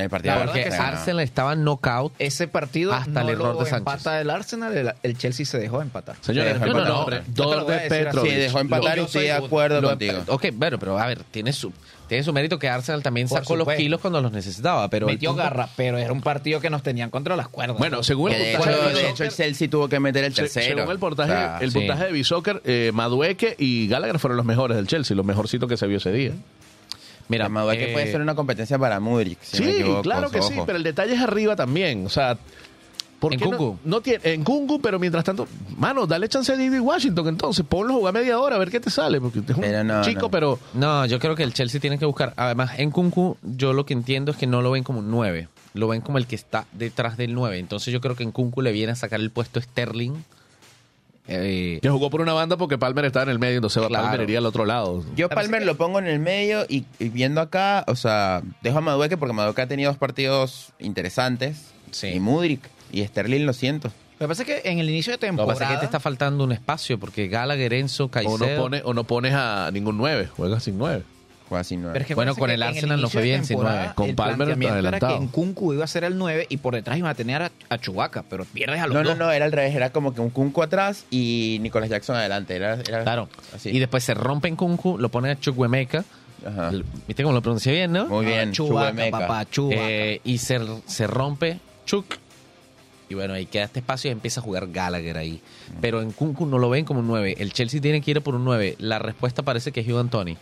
[0.00, 0.82] El partido La verdad Porque que sí.
[0.82, 2.12] Arsenal estaba knockout.
[2.18, 3.78] Ese partido Hasta no el error lo de Sánchez.
[3.78, 6.16] empata el Arsenal, el, el Chelsea se dejó empatar.
[6.20, 7.78] Señores, Sí, no, no, Dos de.
[7.88, 8.30] Petrovic.
[8.32, 10.18] Sí, dejó empatar y estoy de acuerdo Lo- contigo.
[10.26, 11.72] ok, bueno, pero a ver, tiene su,
[12.06, 14.88] tiene su mérito que Arsenal también Por sacó los kilos cuando los necesitaba.
[14.88, 17.76] Pero Metió punto- garra, pero era un partido que nos tenían contra las cuerdas.
[17.78, 20.42] Bueno, según el de, hecho, de de hecho, el Chelsea tuvo que meter el Se-
[20.42, 20.78] tercero.
[20.78, 21.78] Según el O sea, el sí.
[21.78, 25.76] puntaje de Bisoccer, eh, Madueque y Gallagher fueron los mejores del Chelsea, los mejorcitos que
[25.76, 26.32] se vio ese día.
[27.28, 29.38] Mira, la Madueque eh, puede ser una competencia para Mudrik.
[29.42, 32.06] Si sí, no me equivoco, claro que sí, pero el detalle es arriba también.
[32.06, 32.38] O sea,
[33.20, 33.46] ¿por En qué
[33.84, 37.94] no- tiene, en Kunku, pero mientras tanto, mano, dale chance a David Washington entonces, ponlo
[37.94, 40.22] a jugar media hora a ver qué te sale, porque es un Pero no, chico,
[40.22, 40.30] no.
[40.30, 42.32] pero No, yo creo que el Chelsea tiene que buscar.
[42.36, 45.48] Además, en Kunku, yo lo que entiendo es que no lo ven como un 9.
[45.74, 47.58] Lo ven como el que está detrás del 9.
[47.58, 50.14] Entonces, yo creo que en Kunku le viene a sacar el puesto Sterling.
[51.30, 54.04] Eh, que jugó por una banda porque Palmer estaba en el medio, entonces Claro.
[54.06, 55.04] Palmer iría al otro lado.
[55.14, 58.80] Yo Palmer lo pongo en el medio y, y viendo acá, o sea, dejo a
[58.80, 61.66] Madueque porque Madueque ha tenido dos partidos interesantes.
[61.90, 62.08] Sí.
[62.08, 62.60] Y Mudrik
[62.92, 63.88] y Sterling lo siento.
[64.18, 65.52] Lo que pasa es que en el inicio de lo que temporada...
[65.52, 68.38] pasa es que te está faltando un espacio porque Gallagher, Enzo, O Caicedo...
[68.38, 71.04] no, pone, o no pones a ningún 9, juegas sin 9.
[71.48, 71.94] Juega sin nueve.
[71.94, 73.44] Pero es que Bueno, parece con que el en Arsenal no inicio fue de bien
[73.44, 73.92] sin temporada, nueve.
[73.96, 75.16] Con el Palmer planteamiento era adelantado.
[75.18, 77.50] que en Kunku iba a ser el 9 y por detrás iba a tener a,
[77.70, 79.18] a Chubaca, pero pierdes a los No, no, dos.
[79.18, 82.54] no, era al revés, era como que un Kunku atrás y Nicolas Jackson adelante.
[82.56, 83.28] Era, era Claro.
[83.54, 83.70] así.
[83.70, 86.04] Y después se rompe en Kunku, lo pone a Chukwemeka.
[86.46, 86.70] Ajá.
[87.06, 88.06] ¿Viste cómo lo pronuncié bien, no?
[88.06, 89.18] Muy bien, Ah, Chubaca, Chukwuemeka.
[89.18, 89.76] papá, Chubaca.
[89.80, 92.04] Eh, y se, se rompe Chuk.
[93.10, 95.40] Y bueno, ahí queda este espacio y empieza a jugar Gallagher ahí.
[95.80, 97.36] Pero en Kunku no lo ven como un 9.
[97.38, 98.76] El Chelsea tiene que ir por un 9.
[98.78, 100.36] La respuesta parece que es Hugh Anthony.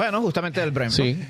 [0.00, 1.04] Bueno, justamente del Brentford.
[1.04, 1.24] Sí.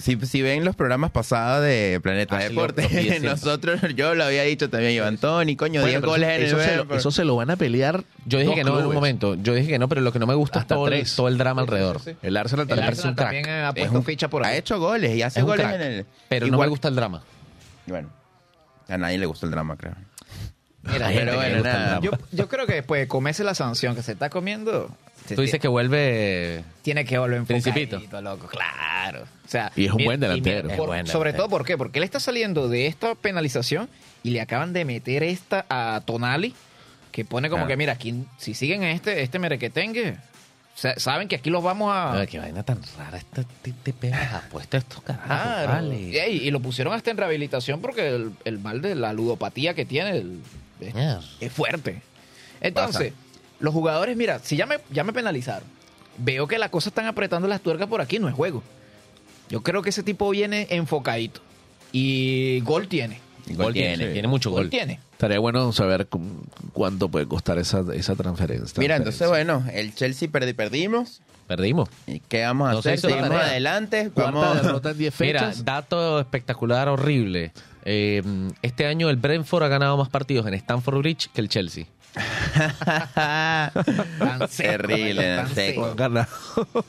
[0.00, 3.30] Si, si ven los programas pasados de Planeta Así lo- Deporte, lo pide siempre.
[3.30, 6.40] nosotros, yo lo había dicho también, Iván Tony, coño, Bueno, 10 pero goles eso, en
[6.40, 6.98] el eso se lo, Brentford.
[6.98, 8.04] eso se lo van a pelear.
[8.26, 9.34] Yo dije dos que no en un momento.
[9.36, 11.16] Yo dije que no, pero lo que no me gusta Hasta es todo el, tres.
[11.16, 12.00] todo el drama alrededor.
[12.22, 12.86] El Arsenal El también.
[12.86, 13.26] parece Arsenal un crack.
[13.28, 15.74] también ha Es puesto un- ficha por Ha hecho goles y hace goles crack.
[15.76, 16.06] en el...
[16.28, 17.22] Pero no Igual- me gusta el drama.
[17.86, 18.08] Bueno,
[18.88, 19.94] a nadie le gusta el drama, creo.
[20.82, 22.00] Mira, pero bueno, el nada.
[22.00, 24.90] Yo, yo creo que después de comerse la sanción que se está comiendo,
[25.28, 26.64] se Tú dices que vuelve...
[26.82, 27.96] tiene que volver Principito.
[27.96, 28.46] enfocadito, loco.
[28.48, 29.22] Claro.
[29.44, 30.64] O sea, Y es un buen delantero.
[30.64, 31.44] mira, por- buen sobre delantero.
[31.48, 31.78] todo, ¿por qué?
[31.78, 33.88] Porque él está saliendo de esta penalización
[34.22, 36.54] y le acaban de meter esta a Tonali,
[37.12, 37.68] que pone como Claro.
[37.68, 40.16] que, mira, aquí, si siguen este, este merequetengue,
[40.74, 42.12] sa- saben que aquí los vamos a...
[42.20, 43.16] Ay, qué vaina tan rara.
[43.18, 43.44] Esta,
[43.98, 45.68] pegas apuesta estos carajos, Claro.
[45.72, 45.96] vale.
[46.32, 50.10] Y lo pusieron hasta en rehabilitación porque el, el mal de la ludopatía que tiene
[50.18, 50.40] el-
[50.80, 51.22] es, Mierda.
[51.40, 52.02] es fuerte.
[52.60, 53.12] Entonces,
[53.60, 55.68] los jugadores, mira, si ya me, ya me penalizaron,
[56.18, 58.62] veo que la cosa están apretando las tuercas por aquí, no es juego.
[59.48, 61.40] Yo creo que ese tipo viene enfocadito.
[61.92, 63.20] Y gol tiene.
[63.50, 64.70] Gol tiene, tiene mucho Gol gol.
[64.70, 65.00] tiene.
[65.12, 66.20] Estaría bueno saber cu-
[66.74, 68.78] cuánto puede costar esa, esa transferencia.
[68.78, 71.22] Mira, entonces, bueno, el Chelsea perdi- perdimos.
[71.46, 71.88] Perdimos.
[72.06, 73.00] ¿Y qué vamos a No hacer?
[73.00, 74.10] Seguimos adelante.
[74.14, 74.62] Vamos...
[74.62, 77.52] derrota en 10 Mira, dato espectacular, horrible.
[77.86, 78.22] Eh,
[78.60, 81.86] este año el Brentford ha ganado más partidos en Stamford Bridge que el Chelsea.
[83.14, 85.94] Tan seco, Terrible, tan seco.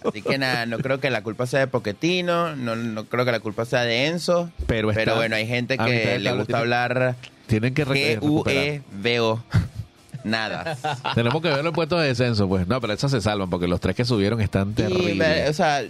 [0.07, 3.31] Así que nada, no creo que la culpa sea de Poquetino, no, no creo que
[3.31, 4.49] la culpa sea de Enzo.
[4.67, 7.15] Pero bueno, hay gente que le gusta tiene- hablar
[7.47, 8.63] Tienen que re- recuperar.
[8.63, 9.43] G-U-E-V-O.
[10.23, 10.77] Nada.
[11.15, 12.67] Tenemos que verlo en puestos de descenso, pues.
[12.67, 15.55] No, pero esas se salvan porque los tres que subieron están Y, me- o terribles.
[15.55, 15.83] sea,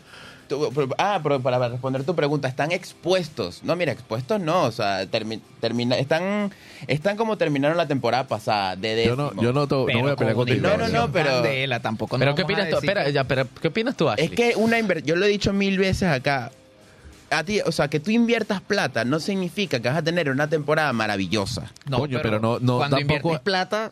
[0.98, 3.64] ah, pero para responder tu pregunta, están expuestos.
[3.64, 6.52] No, mira, expuestos no, o sea, termi- termina, están,
[6.88, 10.16] están como terminaron la temporada pasada, de Yo no, yo no, to- no voy a
[10.16, 10.68] pelear con contigo.
[10.68, 12.78] No, no, no, pero- tampoco no pero ¿qué opinas tú?
[12.78, 14.26] Espera, ya, pero ¿qué opinas tú, Ashley?
[14.28, 16.52] Es que una inversión, yo lo he dicho mil veces acá.
[17.32, 20.50] A ti, o sea, que tú inviertas plata no significa que vas a tener una
[20.50, 21.72] temporada maravillosa.
[21.90, 23.92] Coño, pero no- no, Cuando tampoco- inviertes plata,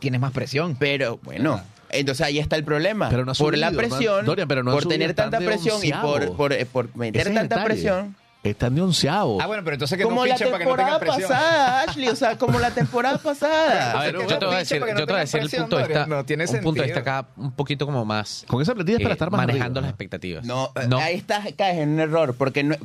[0.00, 0.76] tienes más presión.
[0.78, 1.62] Pero bueno,
[1.94, 3.08] entonces ahí está el problema.
[3.08, 5.38] Pero no ha por la presión, no han- Dorian, pero no han por tener tanta
[5.38, 9.40] presión y por, por, eh, por meter tanta presión, Están de onceavo.
[9.40, 11.30] Ah, bueno, pero entonces que Como no la para que no temporada tengan presión.
[11.30, 12.08] pasada, Ashley.
[12.08, 13.92] O sea, como la temporada pasada.
[13.98, 15.22] A ver, que yo no te voy a decir, para que no yo te voy
[15.22, 16.84] a tengan decir el punto de no, vista, no tiene un punto de sentido.
[16.84, 19.64] vista acá un poquito como más Con esa plantilla es para eh, estar más manejando
[19.64, 19.80] arriba.
[19.80, 20.44] las expectativas.
[20.44, 20.70] No,
[21.00, 22.76] ahí estás, caes en un error, porque no,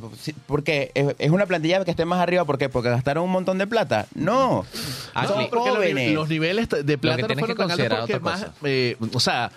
[0.46, 2.70] porque es, es una plantilla que esté más arriba, ¿por qué?
[2.70, 4.06] Porque gastaron un montón de plata.
[4.14, 4.64] No,
[5.12, 6.12] Ah, son porque los, jóvenes.
[6.14, 9.20] los niveles de plata no tienes fueron que tan altos considerar porque más, eh, o
[9.20, 9.50] sea,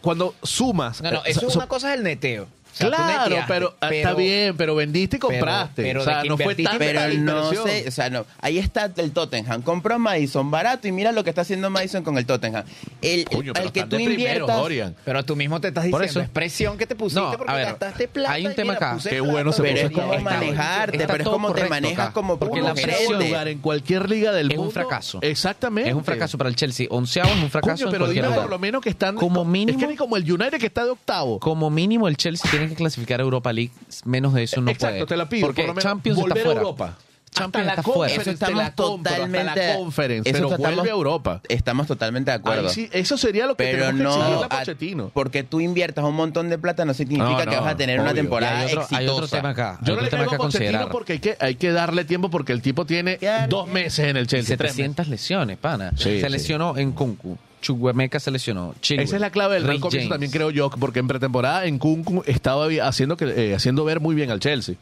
[0.00, 1.02] cuando sumas...
[1.02, 2.46] No, no, eh, eso es so- una cosa del neteo.
[2.74, 5.82] O sea, tú Claro, pero, ah, está bien, pero vendiste y compraste.
[5.82, 8.26] pero o sea, no fue tan Pero no sé, o sea, no.
[8.40, 9.62] Ahí está el Tottenham.
[9.62, 12.64] Compró a Madison barato y mira lo que está haciendo Madison con el Tottenham.
[13.00, 14.60] El, Coño, pero el que tú inviertas.
[15.04, 17.52] Pero tú mismo te estás Por diciendo, eso- es presión que te pusiste No, porque
[17.52, 18.32] a ver, gastaste plata.
[18.32, 19.08] hay un tema mira, acá.
[19.08, 21.98] Qué bueno se Pero puso es esta como manejarte, Está pero es como te manejas
[22.06, 25.18] acá, como porque la presión- en cualquier liga del Es un mundo fracaso.
[25.22, 25.90] Exactamente.
[25.90, 26.86] Es un fracaso para el Chelsea.
[26.90, 28.42] Onceavo es un fracaso Coño, en pero cualquier dime lugar.
[28.48, 29.14] por lo menos que están.
[29.14, 31.38] Como mínimo- Es que ni como el United que está de octavo.
[31.40, 33.72] Como mínimo el Chelsea tiene que clasificar a Europa League.
[34.04, 35.06] Menos de eso no Exacto, puede.
[35.06, 35.46] te la pido.
[35.46, 36.60] Porque por lo menos Champions volver está a fuera.
[36.60, 36.98] Europa.
[37.30, 38.14] Champions hasta la está fuera.
[38.14, 39.66] Conference Eso la estamos hasta totalmente.
[39.68, 41.40] la Conference, eso pero estamos- vuelve a Europa.
[41.48, 42.68] Estamos totalmente de acuerdo.
[42.68, 45.10] Sí, eso sería lo que pero tenemos que exigirle no a a- Pochettino.
[45.12, 47.98] porque tú inviertas un montón de plata no significa No, que no, vas a tener
[47.98, 48.22] una obvio.
[48.22, 48.98] temporada Y hay otro, exitosa.
[49.00, 49.78] hay otro tema acá.
[49.82, 52.62] Yo no le que a Pochettino porque hay que, hay que darle tiempo porque el
[52.62, 53.48] tipo tiene Claro.
[53.48, 54.56] dos meses en el Chelsea.
[54.56, 55.90] tres 700 lesiones, pana.
[55.96, 56.28] Sí, se sí.
[56.28, 57.36] lesionó en Kunku.
[57.64, 58.74] Chukwuemeka se lesionó.
[58.82, 60.10] Chilwell, Esa es la clave del Reece comienzo James.
[60.10, 64.14] también creo yo, porque en pretemporada en Kunku estaba haciendo que eh, haciendo ver muy
[64.14, 64.74] bien al Chelsea.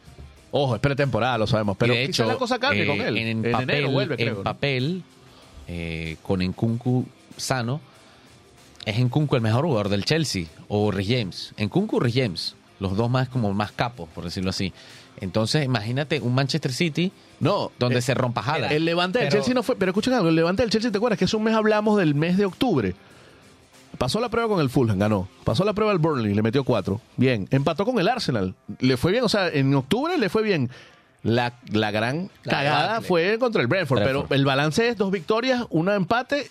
[0.51, 3.17] Ojo, es pretemporada, lo sabemos, pero de hecho, la cosa cambie eh, con él.
[3.17, 4.29] En, En, papel, enero vuelve, creo.
[4.29, 4.43] en ¿no?
[4.43, 5.03] papel
[5.69, 7.07] eh, con Nkunku
[7.37, 7.81] sano,
[8.85, 11.55] es Nkunku el mejor jugador del Chelsea o Reece James.
[11.59, 14.73] Nkunku o Reece James, los dos más como más capos, por decirlo así.
[15.23, 18.73] Entonces, imagínate un Manchester City No, donde eh, se rompa Haaland.
[18.73, 21.19] El levante del Chelsea no fue, pero escuchen algo, el levante del Chelsea, ¿te acuerdas?
[21.19, 22.95] Que hace un mes hablamos del mes de octubre.
[23.99, 25.29] Pasó la prueba con el Fulham, ganó.
[25.45, 27.01] Pasó la prueba al Burnley, le metió cuatro.
[27.17, 27.47] Bien.
[27.51, 28.55] Empató con el Arsenal.
[28.81, 30.71] Le fue bien, o sea, en octubre le fue bien.
[31.23, 34.27] La, la gran La cagada fue contra el Brentford, Brentford.
[34.29, 36.51] pero el balance es dos victorias, una empate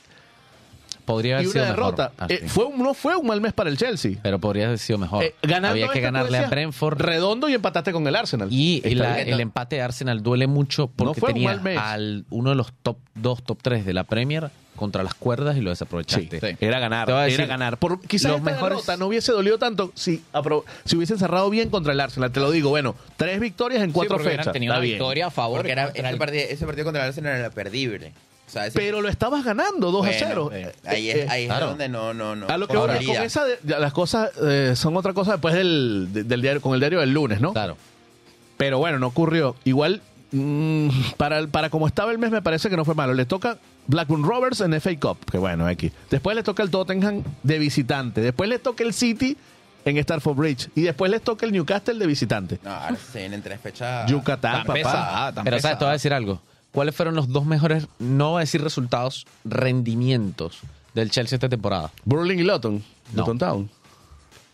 [1.05, 2.11] podría haber y sido una mejor, derrota.
[2.17, 2.37] Ashley.
[2.37, 4.13] Eh, fue, un- no fue un mal mes para el Chelsea.
[4.21, 5.23] pero podría haber sido mejor.
[5.23, 6.99] Eh, ganando Había que ganarle a Brentford.
[6.99, 8.47] Redondo y empataste con el Arsenal.
[8.51, 8.99] Y bien.
[9.03, 11.77] el empate de Arsenal duele mucho porque fue un tenía mal mes.
[11.77, 15.61] al uno de los top 2, top 3 de la Premier contra las cuerdas y
[15.61, 16.57] lo Sí, desaprovechaste.
[16.59, 17.77] era ganar, era ganar.
[17.77, 20.23] Por, quizás los esta mejores- derrota no hubiese dolido tanto si,
[20.85, 22.31] si hubiesen cerrado bien contra el Arsenal.
[22.31, 24.51] Te lo digo, bueno, tres victorias en cuatro Sí, fechas.
[24.51, 24.97] tenido Está una bien.
[24.97, 25.57] victoria a favor.
[25.59, 28.13] Porque era, ese, el- partido, ese partido contra el Arsenal era perdible.
[28.51, 30.49] O sea, ese- Pero lo estabas ganando 2 bueno, a 0.
[30.51, 31.67] eh, Eh, ahí es, eh, ahí es claro.
[31.67, 32.47] donde no, no, no.
[32.49, 35.53] a lo que voy, con esa de- ya las cosas eh, son otra cosa después
[35.55, 37.53] del, de- del diario con el diario del lunes, ¿no?
[37.53, 37.77] Claro.
[38.57, 39.55] Pero bueno, no ocurrió.
[39.63, 40.01] Igual
[40.33, 43.13] mm, para el- para como estaba el mes me parece que no fue malo.
[43.13, 45.91] Le toca Blackburn Rovers en FA Cup, que bueno, X.
[46.09, 48.19] Después le toca el Tottenham de visitante.
[48.19, 49.37] Después le toca el City
[49.85, 52.59] en Starford Bridge y después les toca el Newcastle de visitante.
[52.63, 54.09] No, ahora se vienen tres fechas.
[54.11, 54.73] Yucatán, Tan papá.
[54.73, 55.93] pesada, tan Pero sabes, te voy a pesada.
[55.93, 56.41] decir algo.
[56.71, 60.59] ¿Cuáles fueron los dos mejores, no voy a decir resultados, rendimientos
[60.93, 61.91] del Chelsea esta temporada?
[62.05, 63.21] Burling y Luton, No.
[63.21, 63.69] Luton Town.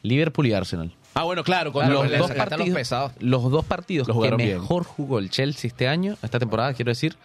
[0.03, 0.91] Liverpool y Arsenal.
[1.13, 3.11] Ah, bueno, claro, con los, los, dos los partidos, pesados.
[3.19, 4.59] los dos partidos Los que bien.
[4.59, 7.15] mejor jugó el Chelsea este año, esta temporada, quiero decir,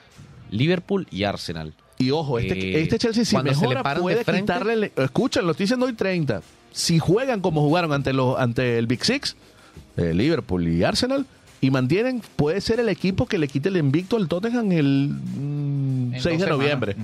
[0.50, 1.74] Liverpool y Arsenal.
[1.98, 4.40] Y ojo, este, Eh, este Chelsea si cuando se le mejora paran de puede frente-
[4.52, 4.92] quitarle...
[4.96, 6.42] Escuchen, lo estoy diciendo hoy 30.
[6.72, 9.36] Si juegan como jugaron ante los ante el Big Six,
[9.98, 11.26] eh, Liverpool y Arsenal,
[11.62, 16.14] y mantienen, puede ser el equipo que le quite el invicto al Tottenham el mm,
[16.16, 16.96] En 6 de noviembre.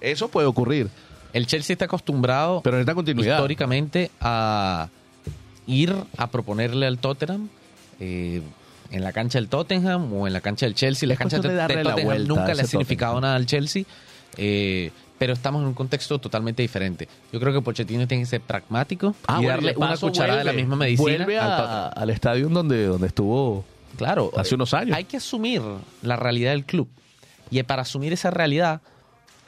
[0.00, 0.90] Eso puede ocurrir,
[1.32, 3.36] El Chelsea está acostumbrado pero necesita continuidad.
[3.36, 4.88] históricamente a
[5.66, 7.48] ir a proponerle al Tottenham
[8.00, 8.42] eh,
[8.90, 11.08] en la cancha del Tottenham o en la cancha del Chelsea.
[11.08, 13.22] La cancha cuestión de de, darle de la Tottenham vuelta nunca le ha significado Tottenham.
[13.30, 13.84] nada al Chelsea,
[14.36, 17.08] eh, pero estamos en un contexto totalmente diferente.
[17.32, 20.38] Yo creo que Pochettino tiene que ser pragmático Ah, y bueno, darle de una cucharada
[20.40, 23.64] de la misma medicina Vuelve al a- al estadio donde, donde estuvo
[23.96, 24.96] Claro, hace unos años.
[24.96, 25.62] Hay que asumir
[26.02, 26.88] la realidad del club.
[27.50, 28.80] Y para asumir esa realidad,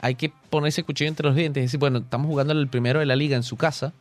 [0.01, 3.07] hay que ponerse cuchillo entre los dientes y decir, bueno, estamos jugando el primero de
[3.07, 3.92] la liga en su casa.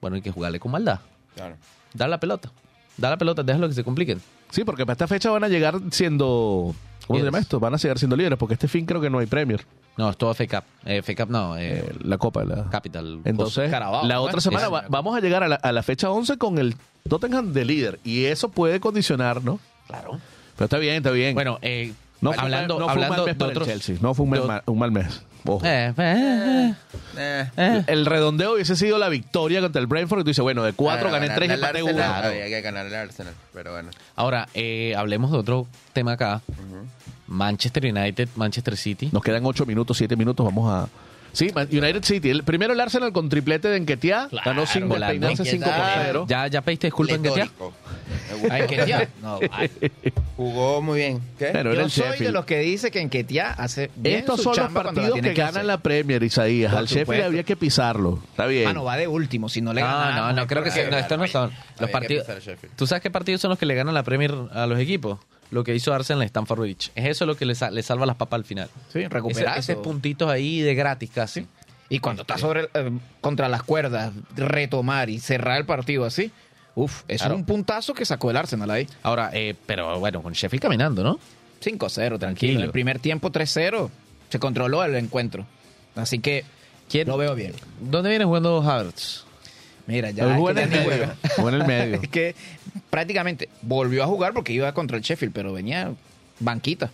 [0.00, 1.00] Bueno, hay que jugarle con maldad.
[1.34, 1.56] Claro.
[1.94, 2.50] Da la pelota.
[2.98, 4.20] Da la pelota, déjalo que se compliquen.
[4.50, 6.74] Sí, porque para esta fecha van a llegar siendo...
[7.06, 7.60] ¿Cómo se llama esto?
[7.60, 9.64] Van a llegar siendo líderes, porque este fin creo que no hay Premier.
[9.96, 10.64] No, es todo FA Cup.
[10.84, 12.44] Eh, FA Cup no, eh, Eh, la Copa.
[12.44, 12.68] La...
[12.68, 13.20] Capital.
[13.24, 16.36] Entonces, Carabao, la otra semana va- vamos a llegar a la, a la fecha 11
[16.36, 16.74] con el
[17.08, 18.00] Tottenham de líder.
[18.04, 19.60] Y eso puede condicionar, ¿no?
[19.86, 20.18] Claro.
[20.56, 21.34] Pero está bien, está bien.
[21.34, 23.68] Bueno, eh, no hablando, fue un hablando mal mes de para el otros...
[23.68, 23.96] Chelsea.
[24.00, 25.22] No fue un, mal- de- un mal mes.
[25.48, 25.64] Ojo.
[25.64, 26.74] Eh, eh,
[27.16, 27.84] Eh, eh.
[27.86, 30.20] El redondeo hubiese sido la victoria contra el Brentford.
[30.20, 32.02] Y tú dices, bueno, de cuatro gané tres y empaté uno.
[32.02, 33.90] Había que ganarle al Arsenal, pero bueno.
[34.16, 36.40] Ahora, eh, hablemos de otro tema acá.
[37.28, 39.08] Manchester United, Manchester City.
[39.12, 40.44] Nos quedan ocho minutos, siete minutos.
[40.44, 40.88] Vamos a.
[41.36, 42.30] Sí, United City.
[42.30, 44.28] El, primero el Arsenal con triplete de Enquetea.
[44.30, 46.02] Claro, ganó sin despeinarse 5 por Enquetea.
[46.06, 46.26] 0.
[46.28, 47.44] ¿Ya, ya pediste disculpas en Ketia?
[47.44, 47.72] Pletórico.
[48.50, 49.08] Ah, Enquetia.
[49.22, 49.70] No, vale.
[50.36, 51.20] Jugó muy bien.
[51.38, 51.50] ¿Qué?
[51.52, 52.32] Pero Yo el soy de Sheffield.
[52.32, 55.66] los que dice que Enquetia hace bien Estos su son los partidos tiene que ganan
[55.66, 56.70] la Premier, Isaías.
[56.72, 58.18] Por Al Sheffield había que pisarlo.
[58.30, 58.68] Está bien.
[58.68, 59.50] Ah, no, va de último.
[59.50, 60.16] Si no le No, gana.
[60.16, 60.80] no, no, creo que sí.
[60.90, 61.50] No, estos no son.
[61.78, 62.26] Los que partidos.
[62.76, 65.18] ¿Tú sabes qué partidos son los que le ganan la Premier a los equipos?
[65.50, 66.90] Lo que hizo Arsenal en Stamford Bridge.
[66.94, 68.68] Es eso lo que le, sa- le salva las papas al final.
[68.92, 69.58] Sí, recuperar.
[69.58, 71.46] ese puntitos ahí de gratis casi.
[71.88, 72.90] Y cuando está sobre eh,
[73.20, 76.32] contra las cuerdas, retomar y cerrar el partido así,
[76.74, 77.34] uf, eso Claro.
[77.34, 78.88] es un puntazo que sacó el Arsenal ahí.
[79.04, 81.18] Ahora, eh, pero bueno, con Sheffield caminando, ¿no?
[81.60, 82.18] 5-0, tranquilo.
[82.18, 82.64] Tranquilo.
[82.64, 83.88] El primer tiempo 3-0,
[84.28, 85.46] se controló el encuentro.
[85.94, 86.44] Así que
[86.88, 87.52] ¿Quién- lo veo bien.
[87.80, 89.24] ¿Dónde viene jugando Havertz?
[89.86, 91.12] Mira, ya jugó en el medio.
[91.48, 92.00] en el medio.
[92.02, 92.34] Es que
[92.96, 95.92] prácticamente volvió a jugar porque iba contra el Sheffield, pero venía
[96.40, 96.90] banquita.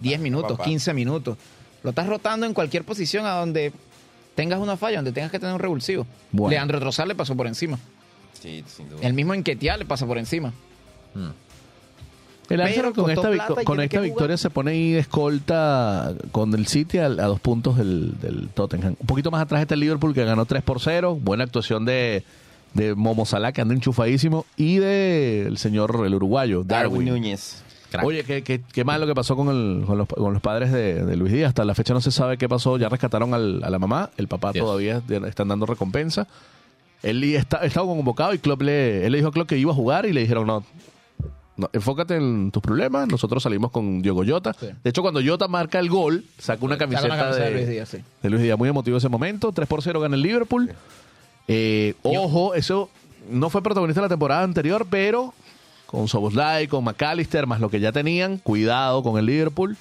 [0.00, 0.64] 10 minutos, papá.
[0.64, 1.38] 15 minutos.
[1.84, 3.72] Lo estás rotando en cualquier posición a donde
[4.34, 6.04] tengas una falla, donde tengas que tener un revulsivo.
[6.32, 6.50] Bueno.
[6.50, 7.78] Leandro Trozar le pasó por encima.
[8.42, 9.06] Sí, sin duda.
[9.06, 10.52] El mismo Enquetia le pasa por encima.
[12.48, 16.66] El Arsenal con esta, vic- con esta victoria se pone ahí de escolta con el
[16.66, 18.96] City a, a dos puntos del, del Tottenham.
[18.98, 21.18] Un poquito más atrás está el Liverpool que ganó 3 por 0.
[21.22, 22.24] Buena actuación de,
[22.74, 24.46] de Momo Salah que anda enchufadísimo.
[24.56, 27.08] Y del señor, el uruguayo, Darwin Darwin.
[27.08, 27.62] Núñez.
[27.90, 28.04] Crack.
[28.04, 30.72] Oye, qué, qué, qué mal lo que pasó con, el- con, los, con los padres
[30.72, 31.48] de, de Luis Díaz.
[31.50, 32.76] Hasta la fecha no se sabe qué pasó.
[32.78, 34.10] Ya rescataron al- a la mamá.
[34.16, 34.64] El papá Dios.
[34.64, 36.26] todavía están dando recompensa.
[37.02, 39.74] Él está, estaba convocado y Klopp le, él le dijo a Klopp que iba a
[39.74, 40.64] jugar y le dijeron no.
[41.56, 43.06] no, enfócate en tus problemas.
[43.06, 44.52] Nosotros salimos con Diogo Jota.
[44.58, 44.66] Sí.
[44.82, 47.56] De hecho, cuando Jota marca el gol, saca una Saca camiseta, una camiseta de, de
[47.56, 47.98] Luis Díaz, sí.
[48.22, 48.58] de Luis Díaz.
[48.58, 49.52] Muy emotivo ese momento.
[49.52, 50.72] 3 por 0 gana el Liverpool.
[51.48, 52.90] Eh, ojo, eso
[53.30, 55.32] no fue protagonista de la temporada anterior, pero
[55.86, 59.76] con Soboslai, con McAllister, más lo que ya tenían, cuidado con el Liverpool.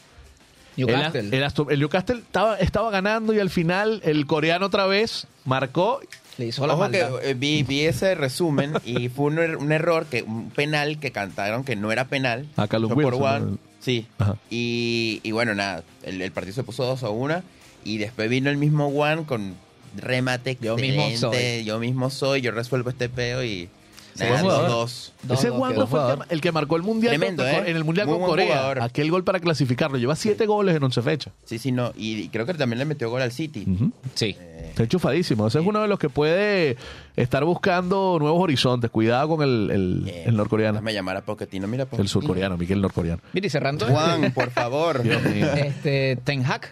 [0.78, 1.22] Newcastle.
[1.22, 6.01] El, el el Newcastle estaba, estaba ganando y al final el coreano otra vez marcó.
[6.38, 9.72] le hizo la Ojo que eh, vi, vi ese resumen y fue un, er- un
[9.72, 12.45] error, que un penal que cantaron que no era penal.
[12.57, 12.68] A
[13.03, 13.57] por Wilson, one.
[13.80, 14.05] Sí.
[14.49, 17.41] Y, y bueno, nada, el, el partido se puso 2 a 1
[17.86, 19.55] y después vino el mismo One con
[19.98, 21.64] remate Yo mismo soy.
[21.64, 23.70] Yo mismo soy, yo resuelvo este peo y
[24.18, 25.12] nada, dos.
[25.24, 27.64] Dos, Ese Wando fue el que, el que marcó el mundial Tremendo, con- ¿eh?
[27.70, 28.46] en el mundial Muy con Corea.
[28.48, 28.82] jugador.
[28.82, 29.98] Aquel gol para clasificarlo.
[29.98, 31.34] Lleva siete goles en 11 fechas.
[31.43, 31.91] Sí, sí, no.
[31.98, 33.66] Y creo que también le metió gol al City.
[34.14, 34.38] Sí.
[34.70, 35.48] Está enchufadísimo.
[35.48, 36.78] Ese es uno de los que puede
[37.16, 38.89] estar buscando nuevos horizontes.
[38.89, 40.82] Cuidado con el, el, el norcoreano.
[40.82, 42.10] Me llamar a Pochettino, mira El Pochettino.
[42.10, 43.22] surcoreano, Miguel norcoreano.
[43.34, 43.86] Mira, y cerrando.
[43.88, 45.02] Juan, por favor.
[45.04, 45.48] Dios mío.
[45.56, 46.70] Este, Ten Hag.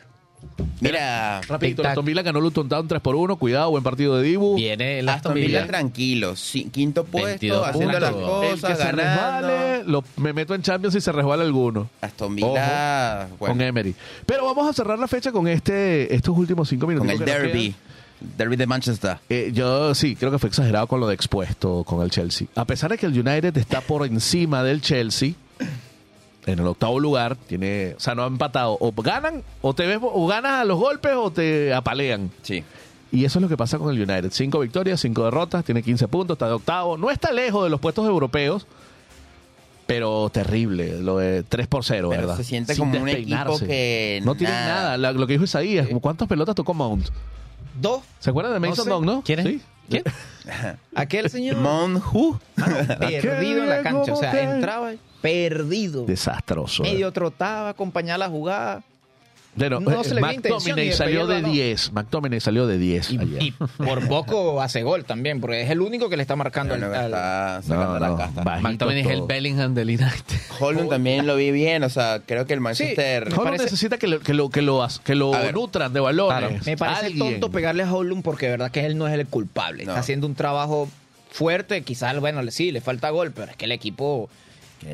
[0.80, 1.86] Mira, Rapidito.
[1.88, 3.38] Aston Villa ganó Luton Town 3 por 1.
[3.38, 4.56] Cuidado, buen partido de Dibu.
[4.56, 8.44] Viene el Aston Villa tranquilo, sí, quinto puesto, 22 haciendo las puntos.
[8.44, 9.48] El que cosas, se ganando.
[9.48, 11.90] resbale, lo- me meto en Champions y se resbala alguno.
[12.02, 13.96] Aston Villa, bueno, con Emery.
[14.26, 17.10] Pero vamos a cerrar la fecha con este estos últimos cinco minutos.
[17.10, 17.74] con el derby,
[18.38, 19.18] derby de Manchester.
[19.30, 22.48] Eh, yo sí, creo que fue exagerado con lo de expuesto con el Chelsea.
[22.56, 25.32] A pesar de que el United está por encima del Chelsea,
[26.46, 28.78] en el octavo lugar, tiene, o sea, no ha empatado.
[28.80, 32.32] O ganan, o te ves, o ganas a los golpes o te apalean.
[32.42, 32.64] Sí.
[33.12, 34.32] Y eso es lo que pasa con el United.
[34.32, 36.98] Cinco victorias, cinco derrotas, tiene 15 puntos, está de octavo.
[36.98, 38.66] No está lejos de los puestos europeos,
[39.86, 41.00] pero terrible.
[41.00, 42.38] Lo de 3 por 0, Pero ¿verdad?
[42.38, 44.98] se siente Sin como un equipo que No tiene nada.
[44.98, 47.08] La- lo que dijo Isaías, como ¿cuántas pelotas tocó Mount?
[47.80, 48.02] Dos.
[48.20, 48.90] ¿Se acuerdan de Mason sé.
[48.90, 49.22] Dong, no?
[49.24, 49.46] ¿Quién es?
[49.46, 49.62] Sí.
[49.90, 50.04] ¿Quién?
[50.96, 52.40] Aquel señor Monju.
[53.00, 54.14] perdido en la cancha.
[54.14, 54.92] O sea, entraba
[55.24, 56.06] perdido.
[56.06, 56.84] Desastroso.
[56.84, 58.84] Medio trotaba, acompañaba la jugada.
[59.56, 61.56] Bueno, no eh, se le McTominay salió de el balón.
[61.56, 61.92] 10.
[61.94, 66.18] McTominay salió de 10 Y, por poco hace gol también, porque es el único que
[66.18, 69.22] le está marcando Bueno, al- al- No, la no, McTominay es el.
[69.28, 70.38] Bellingham del United.
[70.60, 73.26] Holland también lo vi bien, o sea, creo que el Manchester...
[73.28, 75.54] me Holland parece- necesita que lo, que lo, que lo, as- que lo A ver.
[75.54, 76.00] nutran de.
[76.02, 76.50] Claro.
[76.66, 77.20] Me parece Alguien.
[77.34, 79.86] tonto pegarle a Holland porque de verdad que él no es el culpable.
[79.86, 79.92] No.
[79.92, 80.90] Está haciendo un trabajo
[81.30, 84.30] fuerte, quizás, bueno, sí, le falta gol, pero es que el equipo,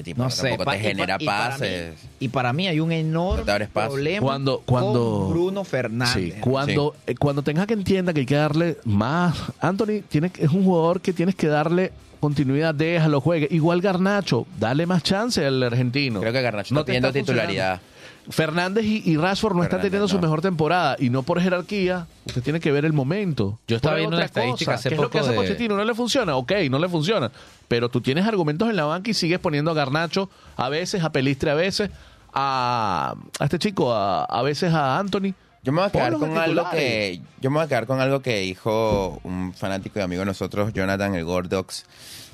[0.03, 1.91] tipo, no sé, tampoco te y pa- genera y para pases.
[2.03, 6.33] mí- Y para mí hay un enorme No problema Cuando- cuando- con Bruno Fernández.
[6.35, 9.35] Sí, cuando, eh, cuando tengas que entienda que hay que darle más.
[9.59, 13.47] Anthony tiene, que- es un jugador que tienes que darle continuidad, déjalo, juegue.
[13.51, 16.19] Igual Garnacho, dale más chance al argentino.
[16.19, 17.49] Creo que Garnacho No está te pidiendo está funcionando.
[17.51, 17.81] titularidad.
[18.29, 22.05] Fernández y, y Rashford no están Fernández, teniendo su mejor temporada y no por jerarquía.
[22.27, 23.57] Usted tiene que ver el momento.
[23.67, 24.79] Yo estaba viendo una estadística cosa.
[24.79, 25.75] hace ¿Qué es lo que poco hace de- Pochettino?
[25.75, 26.35] ¿No le funciona?
[26.35, 27.31] Ok, no le funciona.
[27.69, 31.11] Pero tú tienes argumentos en la banca y sigues poniendo a Garnacho a veces, a
[31.11, 31.89] Pelistre a veces,
[32.33, 35.33] a, a este chico, a, a veces a Anthony.
[35.63, 38.21] Yo me voy a quedar con algo que yo me voy a quedar con algo
[38.21, 41.85] que dijo un fanático y amigo de nosotros, Jonathan el Gordox,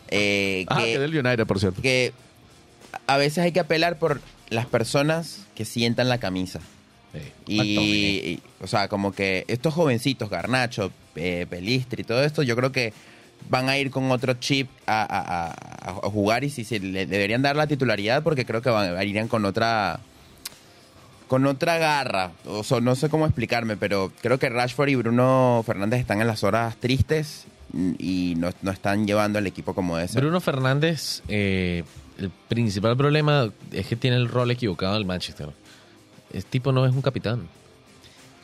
[0.09, 1.81] eh, Ah, que que, del United, por cierto.
[1.81, 2.13] que
[3.07, 6.59] a veces hay que apelar por las personas que sientan la camisa.
[7.47, 12.71] Y, y, o sea, como que estos jovencitos, Garnacho, eh, Pelistri, todo esto, yo creo
[12.73, 12.93] que
[13.49, 15.53] van a ir con otro chip a,
[16.03, 19.45] jugar y si se le deberían dar la titularidad porque creo que van, irían con
[19.45, 19.99] otra
[21.27, 22.31] con otra garra.
[22.81, 26.77] No sé cómo explicarme, pero creo que Rashford y Bruno Fernández están en las horas
[26.77, 27.45] tristes
[27.97, 30.21] y no, no están llevando al equipo como ser.
[30.21, 31.83] Bruno Fernández, eh,
[32.17, 35.49] el principal problema es que tiene el rol equivocado del Manchester.
[36.31, 37.47] Este tipo no es un capitán.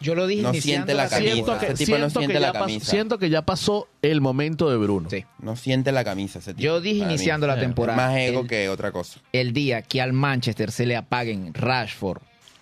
[0.02, 1.34] Yo lo dije No iniciando siente la camisa.
[1.34, 2.92] Siento que, Ese tipo no siente que la camisa.
[2.92, 5.10] siento que ya pasó el momento de Bruno.
[5.10, 5.26] Sí.
[5.40, 6.62] No siente la camisa ese tipo.
[6.64, 7.12] Yo dije mí.
[7.14, 7.98] iniciando la temporada.
[7.98, 9.20] Más ego el, que otra cosa.
[9.32, 12.22] el día que al Manchester se le apaguen Rashford,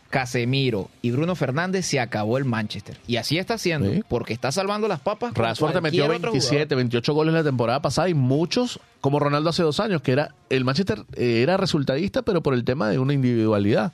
[0.09, 2.97] Casemiro y Bruno Fernández, se acabó el Manchester.
[3.07, 4.01] Y así está haciendo, Sí.
[4.09, 5.33] porque está salvando las papas.
[5.35, 9.61] Rashford te metió otro 27, 28 goles la temporada pasada y muchos, como Ronaldo hace
[9.61, 13.13] dos años, que era el Manchester eh, era resultadista, pero por el tema de una
[13.13, 13.93] individualidad.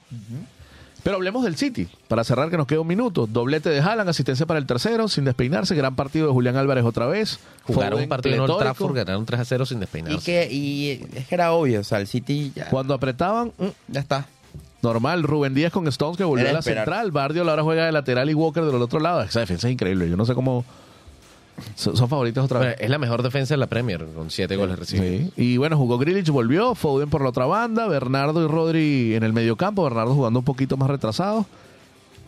[1.06, 3.28] Pero hablemos del City, para cerrar que nos queda un minuto.
[3.28, 7.06] Doblete de Haaland, asistencia para el tercero, sin despeinarse, gran partido de Julián Álvarez otra
[7.06, 7.38] vez.
[7.64, 8.58] Jugaron un partido en Old.
[8.58, 10.26] Trafford, ganaron 3 a 0 sin Y despeinarse.
[10.26, 14.00] que y es que era obvio, o sea, el City ya, Cuando apretaban, mm, ya
[14.00, 14.26] está.
[14.82, 15.22] normal.
[15.22, 16.86] Rubén Díaz con Stones que volvió Era a la esperar.
[16.86, 17.12] central.
[17.12, 19.22] Bardio ahora juega de lateral y Walker del otro lado.
[19.22, 20.10] Esa defensa es increíble.
[20.10, 20.66] Yo no sé cómo...
[21.76, 22.82] Son, son favoritos otra Bueno, vez.
[22.82, 25.32] es la mejor defensa de la Premier, con 7 goles recibidos.
[25.36, 25.42] Sí.
[25.42, 29.32] Y bueno, jugó Grilich, volvió, Foden por la otra banda, Bernardo y Rodri en el
[29.34, 31.46] mediocampo, Bernardo jugando un poquito más retrasado.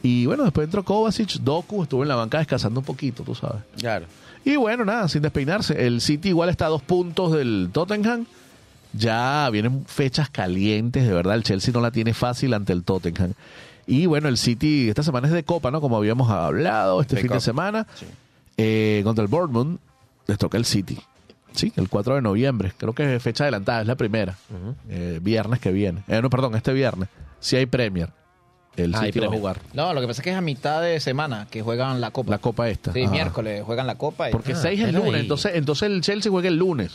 [0.03, 3.63] Y bueno, después entró Kovacic, Doku estuvo en la banca descansando un poquito, tú sabes.
[3.77, 4.05] Claro.
[4.45, 5.85] Y bueno, nada, sin despeinarse.
[5.85, 8.25] El City igual está a dos puntos del Tottenham.
[8.93, 11.35] Ya vienen fechas calientes, de verdad.
[11.35, 13.33] El Chelsea no la tiene fácil ante el Tottenham.
[13.85, 15.81] Y bueno, el City, esta semana es de Copa, ¿no?
[15.81, 17.87] Como habíamos hablado, este De fin de semana.
[17.95, 18.05] sí.
[18.57, 19.79] Eh, contra el Bournemouth,
[20.27, 20.97] les toca el City.
[21.53, 22.71] Sí, el 4 de noviembre.
[22.77, 24.35] Creo que es fecha adelantada, es la primera.
[24.89, 26.03] Eh, viernes que viene.
[26.07, 27.09] Eh, no, perdón, este viernes.
[27.39, 28.09] Si hay Premier.
[28.75, 30.83] El Ah, City va a jugar No, lo que pasa es que es a mitad
[30.83, 32.29] de semana que juegan la Copa.
[32.29, 32.93] la Copa esta.
[32.93, 34.29] Sí, miércoles juegan la Copa.
[34.29, 35.19] y- Porque Ah, 6 es el lunes, ahí.
[35.21, 36.91] entonces, entonces el Chelsea juega el lunes.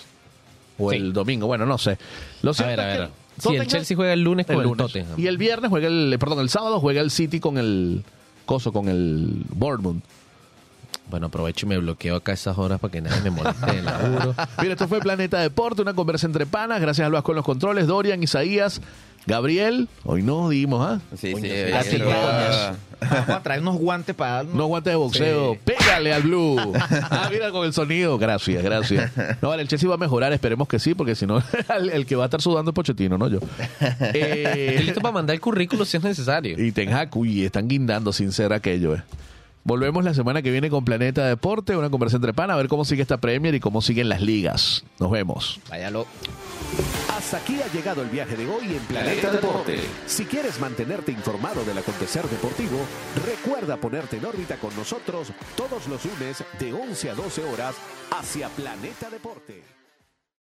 [0.79, 0.97] O Sí.
[0.97, 1.99] el domingo, bueno, no sé.
[2.43, 3.11] Lo A ver, a ver.
[3.39, 4.77] Si el Chelsea juega el lunes con el, lunes.
[4.87, 5.19] Tottenham.
[5.19, 8.05] Y el viernes juega el, perdón, el sábado juega el City con el
[8.47, 10.03] coso, con el Bournemouth.
[11.13, 14.35] Bueno, aprovecho y me bloqueo acá esas horas para que nadie me moleste el laburo.
[14.63, 16.81] Mira, esto fue Planeta Deporte, una conversa entre panas.
[16.81, 18.81] Gracias a Luas con los controles, Dorian, Isaías,
[19.27, 19.89] Gabriel.
[20.05, 21.01] Hoy no dimos, ¿ah?
[21.15, 21.51] Sí, sí.
[21.75, 24.55] Así que, Vamos a traer unos guantes para darnos.
[24.55, 25.53] Unos guantes de boxeo.
[25.53, 25.61] Sí.
[25.67, 26.57] Pégale al blue.
[27.11, 28.17] Ah, mira con el sonido.
[28.17, 29.13] Gracias, gracias.
[29.43, 30.33] No, vale, el Chelsea va a mejorar.
[30.33, 31.43] Esperemos que sí, porque si no,
[31.77, 33.39] el, el que va a estar sudando es Pochettino, no yo.
[34.15, 36.59] Eh, Estoy listo para mandar el currículo si es necesario.
[36.59, 39.03] y Ten Hag, uy, están guindando sin ser aquello, eh.
[39.65, 42.85] Volvemos la semana que viene con Planeta Deporte, una conversación entre panas, a ver cómo
[42.85, 44.85] sigue esta Premier y cómo siguen las ligas.
[44.99, 45.61] Nos vemos.
[45.71, 46.07] Váyalo.
[47.17, 49.79] Hasta aquí ha llegado el viaje de hoy en Planeta Deporte.
[50.07, 52.79] Si quieres mantenerte informado del acontecer deportivo,
[53.25, 57.77] recuerda ponerte en órbita con nosotros todos los lunes de 11 a 12 horas
[58.11, 59.72] hacia Planeta Deporte.